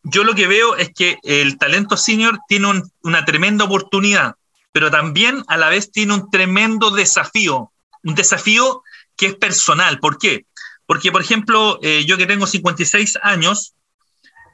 Yo 0.03 0.23
lo 0.23 0.33
que 0.33 0.47
veo 0.47 0.75
es 0.75 0.91
que 0.93 1.17
el 1.23 1.57
talento 1.57 1.97
senior 1.97 2.39
tiene 2.47 2.81
una 3.01 3.25
tremenda 3.25 3.65
oportunidad, 3.65 4.35
pero 4.71 4.89
también 4.89 5.43
a 5.47 5.57
la 5.57 5.69
vez 5.69 5.91
tiene 5.91 6.13
un 6.13 6.29
tremendo 6.29 6.91
desafío. 6.91 7.71
Un 8.03 8.15
desafío 8.15 8.83
que 9.15 9.27
es 9.27 9.35
personal. 9.35 9.99
¿Por 9.99 10.17
qué? 10.17 10.45
Porque, 10.85 11.11
por 11.11 11.21
ejemplo, 11.21 11.79
eh, 11.81 12.05
yo 12.05 12.17
que 12.17 12.25
tengo 12.25 12.47
56 12.47 13.19
años, 13.21 13.73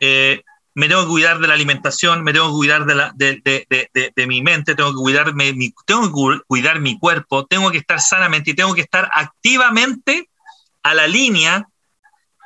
eh, 0.01 0.43
me 0.75 0.89
tengo 0.89 1.03
que 1.03 1.07
cuidar 1.07 1.39
de 1.39 1.47
la 1.47 1.53
alimentación, 1.53 2.21
me 2.21 2.33
tengo 2.33 2.47
que 2.47 2.53
cuidar 2.53 2.85
de, 2.85 2.95
la, 2.95 3.11
de, 3.15 3.41
de, 3.43 4.11
de, 4.13 4.27
mi 4.27 4.41
mente, 4.41 4.75
tengo 4.75 4.91
que, 4.91 4.97
cuidarme, 4.97 5.55
tengo 5.85 6.11
que 6.11 6.39
cuidar 6.45 6.81
mi 6.81 6.99
cuerpo, 6.99 7.45
tengo 7.45 7.71
que 7.71 7.77
estar 7.77 8.01
sanamente 8.01 8.51
y 8.51 8.55
tengo 8.55 8.75
que 8.75 8.81
estar 8.81 9.09
activamente 9.13 10.29
a 10.83 10.93
la 10.93 11.07
línea. 11.07 11.65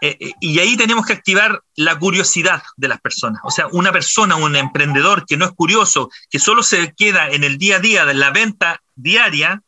Eh, 0.01 0.31
y 0.39 0.59
ahí 0.59 0.77
tenemos 0.77 1.07
que 1.07 1.13
activar 1.13 1.61
la 1.75 1.97
curiosidad 1.97 2.61
de 2.77 2.87
las 2.87 3.01
personas. 3.01 3.41
O 3.43 3.49
sea, 3.49 3.65
una 3.71 3.91
persona, 3.91 4.35
un 4.35 4.55
emprendedor 4.55 5.25
que 5.25 5.35
no 5.35 5.45
es 5.45 5.51
curioso, 5.51 6.11
que 6.29 6.37
solo 6.37 6.61
se 6.61 6.93
queda 6.93 7.29
en 7.29 7.43
el 7.43 7.57
día 7.57 7.77
a 7.77 7.79
día 7.79 8.05
de 8.05 8.13
la 8.13 8.29
venta 8.29 8.81
diaria 8.95 9.63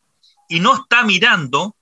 y 0.48 0.60
no 0.60 0.76
está 0.76 1.04
mirando 1.04 1.76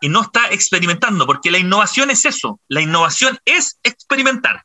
y 0.00 0.08
no 0.08 0.22
está 0.22 0.48
experimentando, 0.50 1.26
porque 1.26 1.52
la 1.52 1.58
innovación 1.58 2.10
es 2.10 2.24
eso, 2.24 2.60
la 2.68 2.80
innovación 2.80 3.38
es 3.44 3.78
experimentar. 3.84 4.64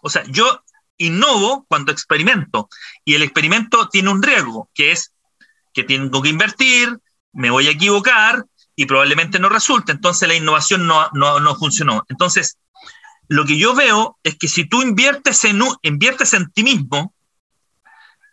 O 0.00 0.08
sea, 0.08 0.24
yo 0.28 0.62
innovo 0.98 1.64
cuando 1.68 1.92
experimento 1.92 2.68
y 3.04 3.14
el 3.14 3.22
experimento 3.22 3.88
tiene 3.88 4.10
un 4.10 4.22
riesgo, 4.22 4.68
que 4.74 4.92
es 4.92 5.12
que 5.72 5.84
tengo 5.84 6.22
que 6.22 6.28
invertir, 6.28 6.98
me 7.32 7.50
voy 7.50 7.68
a 7.68 7.70
equivocar 7.70 8.44
y 8.76 8.86
probablemente 8.86 9.38
no 9.38 9.48
resulte, 9.48 9.92
entonces 9.92 10.28
la 10.28 10.34
innovación 10.34 10.86
no, 10.86 11.08
no, 11.12 11.56
funcionó. 11.56 12.04
Entonces, 12.08 12.58
lo 13.28 13.44
que 13.44 13.58
yo 13.58 13.74
veo 13.74 14.18
es 14.22 14.36
que 14.36 14.48
si 14.48 14.64
tú 14.68 14.82
inviertes 14.82 15.44
en, 15.44 15.60
inviertes 15.82 16.34
en 16.34 16.50
ti 16.50 16.62
mismo, 16.62 17.14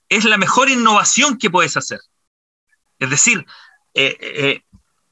es 0.09 0.25
la 0.25 0.37
mejor 0.37 0.69
innovación 0.69 1.37
que 1.37 1.49
puedes 1.49 1.77
hacer. 1.77 1.99
Es 2.99 3.09
decir, 3.09 3.45
eh, 3.93 4.17
eh, 4.21 4.65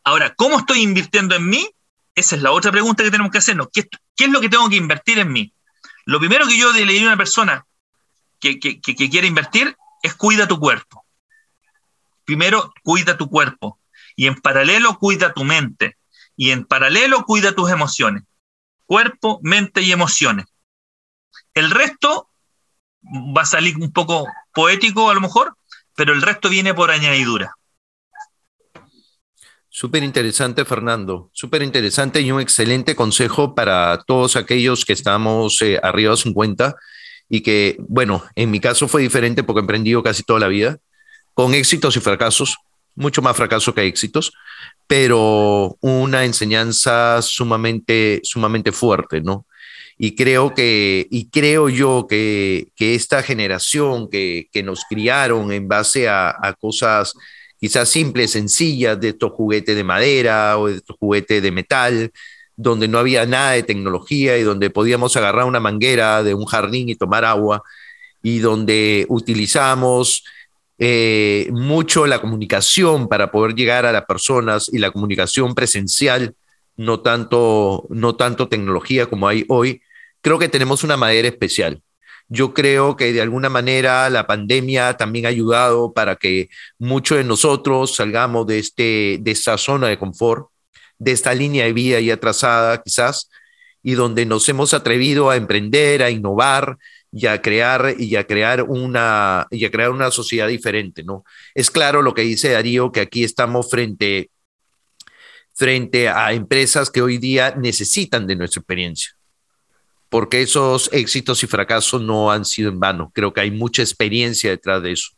Ahora, 0.03 0.33
¿cómo 0.35 0.59
estoy 0.59 0.81
invirtiendo 0.81 1.35
en 1.35 1.47
mí? 1.47 1.69
Esa 2.15 2.35
es 2.35 2.41
la 2.41 2.51
otra 2.51 2.71
pregunta 2.71 3.03
que 3.03 3.11
tenemos 3.11 3.31
que 3.31 3.37
hacernos. 3.37 3.69
¿Qué, 3.71 3.87
es 4.17 4.29
lo 4.29 4.41
que 4.41 4.49
tengo 4.49 4.69
que 4.69 4.75
invertir 4.75 5.19
en 5.19 5.31
mí? 5.31 5.53
Lo 6.05 6.19
primero 6.19 6.47
que 6.47 6.57
yo 6.57 6.71
le 6.71 6.79
diría 6.79 7.03
a 7.03 7.07
una 7.07 7.17
persona 7.17 7.65
que, 8.39 8.59
que, 8.59 8.81
quiere 8.81 9.27
invertir 9.27 9.77
es 10.01 10.15
cuida 10.15 10.47
tu 10.47 10.59
cuerpo. 10.59 11.05
Primero, 12.25 12.73
cuida 12.83 13.17
tu 13.17 13.29
cuerpo. 13.29 13.79
Y 14.15 14.27
en 14.27 14.35
paralelo, 14.35 14.97
cuida 14.99 15.33
tu 15.33 15.43
mente. 15.43 15.97
Y 16.35 16.51
en 16.51 16.65
paralelo, 16.65 17.23
cuida 17.25 17.53
tus 17.53 17.71
emociones. 17.71 18.23
Cuerpo, 18.85 19.39
mente 19.43 19.81
y 19.81 19.91
emociones. 19.91 20.45
El 21.53 21.71
resto 21.71 22.29
va 23.03 23.43
a 23.43 23.45
salir 23.45 23.77
un 23.77 23.91
poco 23.91 24.27
poético 24.53 25.09
a 25.09 25.13
lo 25.13 25.21
mejor, 25.21 25.57
pero 25.95 26.13
el 26.13 26.21
resto 26.21 26.49
viene 26.49 26.73
por 26.73 26.91
añadidura. 26.91 27.55
Súper 29.75 30.03
interesante, 30.03 30.65
Fernando. 30.65 31.31
Súper 31.33 31.63
interesante 31.63 32.21
y 32.21 32.31
un 32.31 32.39
excelente 32.39 32.95
consejo 32.95 33.55
para 33.55 33.97
todos 34.05 34.35
aquellos 34.35 34.85
que 34.85 34.93
estamos 34.93 35.59
eh, 35.63 35.79
arriba 35.81 36.11
de 36.11 36.17
50 36.17 36.75
y 37.27 37.41
que, 37.41 37.77
bueno, 37.79 38.23
en 38.35 38.51
mi 38.51 38.59
caso 38.59 38.87
fue 38.87 39.01
diferente 39.01 39.41
porque 39.41 39.61
he 39.61 39.61
emprendido 39.61 40.03
casi 40.03 40.21
toda 40.21 40.39
la 40.39 40.47
vida, 40.47 40.77
con 41.33 41.55
éxitos 41.55 41.97
y 41.97 42.01
fracasos, 42.01 42.55
mucho 42.93 43.23
más 43.23 43.35
fracasos 43.35 43.73
que 43.73 43.87
éxitos, 43.87 44.31
pero 44.85 45.75
una 45.81 46.23
enseñanza 46.23 47.19
sumamente, 47.23 48.21
sumamente 48.23 48.71
fuerte, 48.71 49.21
¿no? 49.21 49.47
Y 49.97 50.13
creo 50.13 50.53
que, 50.53 51.07
y 51.09 51.31
creo 51.31 51.67
yo 51.69 52.05
que, 52.07 52.67
que 52.75 52.93
esta 52.93 53.23
generación 53.23 54.07
que, 54.07 54.49
que, 54.51 54.61
nos 54.61 54.85
criaron 54.87 55.51
en 55.51 55.67
base 55.67 56.07
a, 56.07 56.29
a 56.29 56.53
cosas 56.53 57.15
quizás 57.63 57.87
simples, 57.87 58.31
sencillas, 58.31 58.99
de 58.99 59.07
estos 59.07 59.31
juguetes 59.31 59.73
de 59.73 59.85
madera 59.85 60.57
o 60.57 60.67
de 60.67 60.75
estos 60.75 60.97
juguetes 60.99 61.41
de 61.41 61.49
metal, 61.49 62.11
donde 62.57 62.89
no 62.89 62.99
había 62.99 63.25
nada 63.25 63.51
de 63.51 63.63
tecnología 63.63 64.37
y 64.37 64.43
donde 64.43 64.69
podíamos 64.69 65.15
agarrar 65.15 65.45
una 65.45 65.61
manguera 65.61 66.23
de 66.23 66.33
un 66.33 66.43
jardín 66.43 66.89
y 66.89 66.95
tomar 66.95 67.23
agua 67.23 67.63
y 68.21 68.39
donde 68.39 69.05
utilizamos 69.07 70.25
eh, 70.77 71.47
mucho 71.53 72.05
la 72.05 72.19
comunicación 72.19 73.07
para 73.07 73.31
poder 73.31 73.55
llegar 73.55 73.85
a 73.85 73.93
las 73.93 74.03
personas 74.03 74.69
y 74.69 74.79
la 74.79 74.91
comunicación 74.91 75.55
presencial, 75.55 76.35
no 76.75 76.99
tanto, 76.99 77.87
no 77.89 78.17
tanto 78.17 78.49
tecnología 78.49 79.05
como 79.05 79.25
hay 79.25 79.45
hoy, 79.47 79.81
creo 80.19 80.37
que 80.37 80.49
tenemos 80.49 80.83
una 80.83 80.97
madera 80.97 81.29
especial. 81.29 81.81
Yo 82.33 82.51
creo 82.51 82.95
que 82.95 83.13
de 83.13 83.21
alguna 83.21 83.47
manera 83.47 84.09
la 84.09 84.25
pandemia 84.25 84.97
también 84.97 85.27
ha 85.27 85.29
ayudado 85.29 85.93
para 85.93 86.15
que 86.15 86.49
muchos 86.79 87.19
de 87.19 87.23
nosotros 87.23 87.95
salgamos 87.95 88.47
de, 88.47 88.57
este, 88.57 89.19
de 89.21 89.31
esta 89.31 89.55
zona 89.59 89.87
de 89.87 89.99
confort, 89.99 90.47
de 90.97 91.11
esta 91.11 91.35
línea 91.35 91.65
de 91.65 91.73
vida 91.73 91.99
ya 91.99 92.17
trazada 92.17 92.81
quizás, 92.81 93.29
y 93.83 93.93
donde 93.93 94.25
nos 94.25 94.49
hemos 94.49 94.73
atrevido 94.73 95.29
a 95.29 95.35
emprender, 95.35 96.01
a 96.01 96.09
innovar 96.09 96.79
y 97.11 97.27
a 97.27 97.39
crear 97.39 97.93
y 97.99 98.15
a 98.15 98.25
crear 98.25 98.63
una 98.63 99.45
y 99.51 99.69
crear 99.69 99.91
una 99.91 100.09
sociedad 100.09 100.47
diferente, 100.47 101.03
¿no? 101.03 101.23
Es 101.53 101.69
claro 101.69 102.01
lo 102.01 102.15
que 102.15 102.23
dice 102.23 102.49
Darío 102.49 102.91
que 102.91 103.01
aquí 103.01 103.23
estamos 103.23 103.69
frente 103.69 104.31
frente 105.53 106.09
a 106.09 106.33
empresas 106.33 106.89
que 106.89 107.03
hoy 107.03 107.19
día 107.19 107.53
necesitan 107.55 108.25
de 108.25 108.35
nuestra 108.37 108.61
experiencia. 108.61 109.11
Porque 110.13 110.41
esos 110.41 110.89
éxitos 110.93 111.43
y 111.43 111.47
fracasos 111.47 112.01
no 112.01 112.31
han 112.31 112.45
sido 112.45 112.69
en 112.69 112.79
vano. 112.79 113.11
Creo 113.13 113.33
que 113.33 113.41
hay 113.41 113.51
mucha 113.51 113.81
experiencia 113.81 114.49
detrás 114.49 114.81
de 114.81 114.91
eso. 114.93 115.09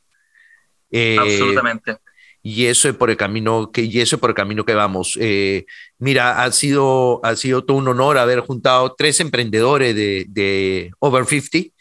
Eh, 0.89 1.17
Absolutamente 1.19 1.97
y 2.47 2.67
eso 2.67 2.87
es 2.87 2.95
por 2.95 3.09
el 3.09 3.17
camino 3.17 3.71
que 3.71 3.81
y 3.81 4.01
eso 4.01 4.17
es 4.17 4.19
por 4.19 4.29
el 4.29 4.35
camino 4.35 4.65
que 4.65 4.75
vamos. 4.75 5.17
Eh, 5.19 5.65
mira, 5.97 6.43
ha 6.43 6.51
sido 6.51 7.19
ha 7.25 7.35
sido 7.35 7.65
todo 7.65 7.77
un 7.77 7.87
honor 7.87 8.19
haber 8.19 8.41
juntado 8.41 8.93
tres 8.95 9.19
emprendedores 9.19 9.95
de, 9.95 10.27
de 10.29 10.91
Over 10.99 11.25
50 11.25 11.73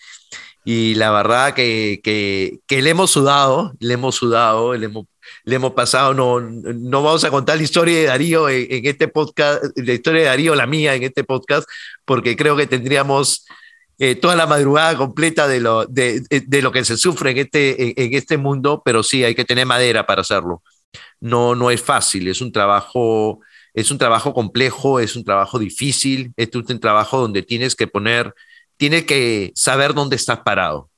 y 0.65 0.95
la 0.95 1.11
verdad 1.11 1.53
que, 1.53 2.01
que, 2.03 2.61
que, 2.67 2.81
le 2.81 2.89
hemos 2.89 3.11
sudado, 3.11 3.75
le 3.79 3.93
hemos 3.93 4.15
sudado, 4.15 4.73
le 4.75 4.87
hemos, 4.87 5.05
le 5.45 5.57
hemos 5.57 5.73
pasado, 5.73 6.15
no, 6.15 6.41
no 6.41 7.03
vamos 7.03 7.25
a 7.25 7.31
contar 7.31 7.57
la 7.57 7.63
historia 7.63 7.99
de 7.99 8.05
Darío 8.05 8.49
en, 8.49 8.67
en 8.71 8.87
este 8.87 9.09
podcast, 9.09 9.63
la 9.77 9.93
historia 9.93 10.23
de 10.23 10.29
Darío, 10.29 10.55
la 10.55 10.67
mía 10.67 10.95
en 10.95 11.03
este 11.03 11.25
podcast, 11.25 11.69
porque 12.05 12.37
creo 12.37 12.57
que 12.57 12.67
tendríamos 12.67 13.47
eh, 13.99 14.17
toda 14.17 14.35
la 14.35 14.47
madrugada 14.47 14.97
completa 14.97 15.47
de 15.47 15.61
lo, 15.61 15.87
de, 15.87 16.21
de, 16.29 16.63
lo 16.63 16.73
que 16.73 16.85
se 16.85 16.97
sufre 16.97 17.31
en 17.31 17.39
este, 17.39 18.03
en, 18.03 18.15
este 18.15 18.37
mundo, 18.39 18.83
pero 18.85 19.05
sí 19.05 19.23
hay 19.23 19.37
que 19.37 19.45
tener 19.45 19.67
madera 19.67 20.05
para 20.05 20.23
hacerlo. 20.23 20.63
No, 21.21 21.55
no 21.55 21.71
es 21.71 21.81
fácil, 21.81 22.29
es 22.29 22.41
un 22.41 22.51
trabajo, 22.53 23.41
es 23.73 23.91
un 23.93 23.99
trabajo 23.99 24.35
complejo, 24.35 24.99
es 24.99 25.15
un 25.17 25.25
trabajo 25.25 25.59
difícil, 25.61 26.33
es 26.37 26.51
un 26.55 26.81
trabajo 26.81 27.21
donde 27.21 27.43
tienes 27.43 27.77
que 27.77 27.87
poner, 27.87 28.35
tienes 28.77 29.05
que 29.05 29.53
saber 29.55 29.95
dónde 29.95 30.17
estás 30.17 30.41
parado. 30.41 30.91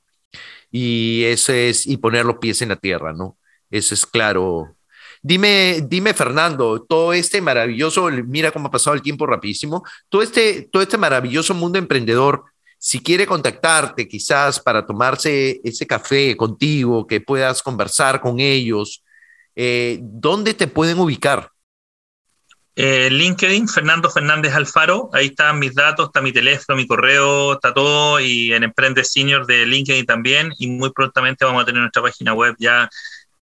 Y 0.71 1.23
eso 1.25 1.53
es, 1.53 1.85
y 1.87 1.97
poner 1.97 2.25
los 2.25 2.37
pies 2.39 2.61
en 2.61 2.69
la 2.69 2.75
tierra, 2.77 3.13
¿no? 3.13 3.37
Eso 3.69 3.93
es 3.93 4.05
claro. 4.05 4.75
Dime, 5.21 5.81
dime, 5.87 6.13
Fernando, 6.13 6.85
todo 6.87 7.11
este 7.11 7.41
maravilloso, 7.41 8.09
mira 8.25 8.51
cómo 8.51 8.67
ha 8.67 8.71
pasado 8.71 8.95
el 8.95 9.01
tiempo 9.01 9.25
rapidísimo, 9.25 9.83
todo 10.09 10.21
este, 10.21 10.69
todo 10.71 10.81
este 10.83 10.97
maravilloso 10.97 11.53
mundo 11.53 11.79
emprendedor, 11.79 12.45
si 12.77 12.99
quiere 12.99 13.25
contactarte 13.25 14.07
quizás 14.07 14.59
para 14.59 14.85
tomarse 14.85 15.59
ese 15.63 15.87
café 15.87 16.37
contigo, 16.37 17.07
que 17.07 17.19
puedas 17.19 17.63
conversar 17.63 18.21
con 18.21 18.39
ellos, 18.39 19.03
eh, 19.55 19.99
¿dónde 20.01 20.53
te 20.53 20.67
pueden 20.67 20.99
ubicar? 20.99 21.49
Eh, 22.79 23.09
LinkedIn, 23.09 23.67
Fernando 23.67 24.07
Fernández 24.07 24.53
Alfaro, 24.53 25.09
ahí 25.11 25.25
están 25.27 25.57
mis 25.57 25.73
datos, 25.73 26.05
está 26.05 26.21
mi 26.21 26.31
teléfono, 26.31 26.77
mi 26.77 26.85
correo, 26.85 27.53
está 27.53 27.73
todo, 27.73 28.19
y 28.19 28.53
en 28.53 28.63
Emprende 28.63 29.03
Senior 29.03 29.47
de 29.47 29.65
LinkedIn 29.65 30.05
también, 30.05 30.53
y 30.59 30.67
muy 30.67 30.91
prontamente 30.91 31.43
vamos 31.43 31.63
a 31.63 31.65
tener 31.65 31.81
nuestra 31.81 32.03
página 32.03 32.35
web 32.35 32.55
ya 32.59 32.87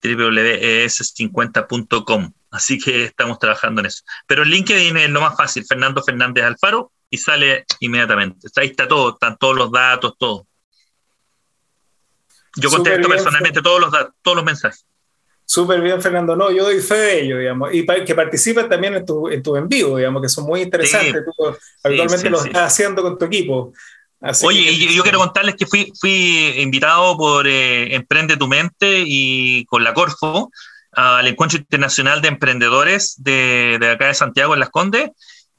www.es50.com, 0.04 2.32
así 2.50 2.78
que 2.78 3.04
estamos 3.04 3.38
trabajando 3.38 3.80
en 3.80 3.86
eso. 3.86 4.02
Pero 4.26 4.44
LinkedIn 4.44 4.94
es 4.96 5.10
lo 5.10 5.20
más 5.20 5.36
fácil, 5.36 5.64
Fernando 5.64 6.02
Fernández 6.02 6.42
Alfaro, 6.44 6.90
y 7.10 7.18
sale 7.18 7.66
inmediatamente. 7.80 8.48
Ahí 8.56 8.68
está 8.68 8.88
todo, 8.88 9.12
están 9.14 9.36
todos 9.38 9.56
los 9.56 9.72
datos, 9.72 10.14
todo. 10.18 10.46
Yo 12.56 12.70
contesto 12.70 13.08
personalmente 13.08 13.60
todos 13.62 13.80
los 13.80 13.90
datos, 13.90 14.14
todos 14.22 14.36
los 14.36 14.44
mensajes. 14.44 14.86
Súper 15.46 15.82
bien, 15.82 16.00
Fernando. 16.00 16.34
No, 16.34 16.50
yo 16.50 16.64
doy 16.64 16.80
fe 16.80 16.94
de 16.94 17.20
ello, 17.20 17.38
digamos. 17.38 17.74
Y 17.74 17.84
que 17.84 18.14
participen 18.14 18.66
también 18.68 18.94
en 18.94 19.04
tu, 19.04 19.28
en 19.28 19.42
tu 19.42 19.56
en 19.56 19.68
vivo, 19.68 19.98
digamos, 19.98 20.22
que 20.22 20.28
son 20.28 20.44
muy 20.44 20.62
interesantes. 20.62 21.22
Tú 21.24 21.32
habitualmente 21.82 22.30
lo 22.30 22.42
estás 22.42 22.72
haciendo 22.72 23.02
con 23.02 23.18
tu 23.18 23.26
equipo. 23.26 23.72
Oye, 24.42 24.70
y 24.70 24.94
yo 24.94 25.02
quiero 25.02 25.18
contarles 25.18 25.54
que 25.56 25.66
fui, 25.66 25.92
fui 26.00 26.54
invitado 26.58 27.16
por 27.16 27.46
eh, 27.46 27.94
Emprende 27.94 28.36
tu 28.36 28.48
Mente 28.48 29.04
y 29.06 29.64
con 29.66 29.84
la 29.84 29.92
Corfo 29.92 30.50
al 30.92 31.26
Encuentro 31.26 31.58
Internacional 31.58 32.22
de 32.22 32.28
Emprendedores 32.28 33.16
de, 33.18 33.78
de 33.80 33.90
acá 33.90 34.06
de 34.06 34.14
Santiago, 34.14 34.54
en 34.54 34.60
Las 34.60 34.70
Condes, 34.70 35.10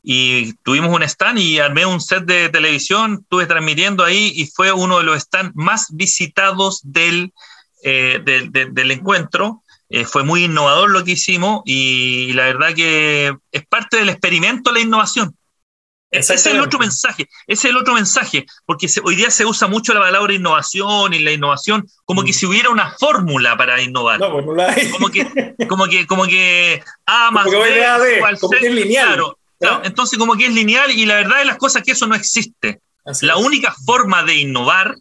y 0.02 0.54
tuvimos 0.64 0.96
un 0.96 1.02
stand 1.04 1.40
y 1.40 1.60
armé 1.60 1.86
un 1.86 2.00
set 2.00 2.26
de 2.26 2.50
televisión, 2.50 3.20
estuve 3.24 3.48
transmitiendo 3.48 4.04
ahí 4.04 4.32
y 4.36 4.46
fue 4.46 4.72
uno 4.72 5.00
de 5.00 5.04
los 5.04 5.20
stands 5.20 5.56
más 5.56 5.88
visitados 5.92 6.82
del, 6.84 7.34
eh, 7.84 8.22
del, 8.24 8.52
del, 8.52 8.92
encuentro. 8.92 9.64
Eh, 9.90 10.06
fue 10.06 10.24
muy 10.24 10.44
innovador 10.44 10.92
lo 10.92 11.04
que 11.04 11.12
hicimos 11.14 11.64
y 11.66 12.34
la 12.34 12.46
verdad 12.46 12.76
que 12.76 13.36
es 13.52 13.66
parte 13.66 13.98
del 13.98 14.10
experimento 14.10 14.72
la 14.72 14.80
innovación. 14.80 15.36
Ese 16.20 16.34
es 16.36 16.46
el 16.46 16.60
otro 16.60 16.80
mensaje, 16.80 17.28
ese 17.48 17.68
es 17.68 17.72
el 17.72 17.78
otro 17.78 17.94
mensaje, 17.94 18.46
porque 18.66 18.88
hoy 19.04 19.16
día 19.16 19.30
se 19.30 19.46
usa 19.46 19.68
mucho 19.68 19.94
la 19.94 20.00
palabra 20.02 20.34
innovación 20.34 21.14
y 21.14 21.20
la 21.20 21.32
innovación 21.32 21.88
como 22.06 22.24
que 22.24 22.32
mm. 22.32 22.34
si 22.34 22.46
hubiera 22.46 22.70
una 22.70 22.92
fórmula 22.92 23.58
para 23.58 23.82
innovar. 23.82 24.20
No, 24.20 24.32
pues 24.32 24.46
no 24.46 24.54
la 24.54 24.72
hay. 24.72 24.90
Como 24.90 25.10
que, 25.10 25.56
como 25.68 25.86
que, 25.88 26.08
como 26.08 26.26
que 26.26 26.84
A 27.06 27.32
más 27.32 27.46
como 27.46 27.60
B, 27.60 28.38
como 28.40 28.52
que 28.52 28.68
es 28.68 28.74
lineal. 28.74 29.36
Claro, 29.60 29.82
entonces 29.84 30.20
como 30.20 30.36
que 30.36 30.46
es 30.46 30.54
lineal 30.54 30.92
y 30.92 31.06
la 31.06 31.16
verdad 31.16 31.40
de 31.40 31.46
las 31.46 31.58
cosas 31.58 31.82
es 31.82 31.86
que 31.86 31.92
eso 31.94 32.08
no 32.08 32.16
existe. 32.16 32.82
la 33.22 33.38
única 33.38 33.74
forma 33.86 34.24
de 34.24 34.36
innovar 34.36 34.96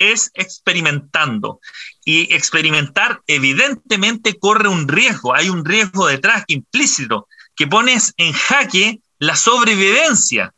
es 0.00 0.30
experimentando. 0.34 1.60
Y 2.04 2.34
experimentar 2.34 3.20
evidentemente 3.26 4.38
corre 4.38 4.68
un 4.68 4.88
riesgo, 4.88 5.34
hay 5.34 5.48
un 5.50 5.64
riesgo 5.64 6.06
detrás 6.06 6.44
implícito 6.48 7.28
que 7.54 7.66
pones 7.66 8.14
en 8.16 8.32
jaque 8.32 9.00
la 9.20 9.36
sobrevivencia. 9.36 10.52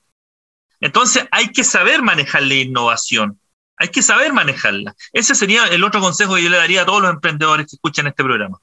Entonces 0.80 1.26
hay 1.30 1.52
que 1.52 1.64
saber 1.64 2.00
manejar 2.00 2.42
la 2.42 2.54
innovación, 2.54 3.38
hay 3.76 3.88
que 3.88 4.02
saber 4.02 4.32
manejarla. 4.32 4.94
Ese 5.12 5.34
sería 5.34 5.66
el 5.66 5.84
otro 5.84 6.00
consejo 6.00 6.36
que 6.36 6.42
yo 6.42 6.48
le 6.48 6.56
daría 6.56 6.82
a 6.82 6.86
todos 6.86 7.02
los 7.02 7.10
emprendedores 7.10 7.66
que 7.66 7.76
escuchan 7.76 8.06
este 8.06 8.24
programa. 8.24 8.58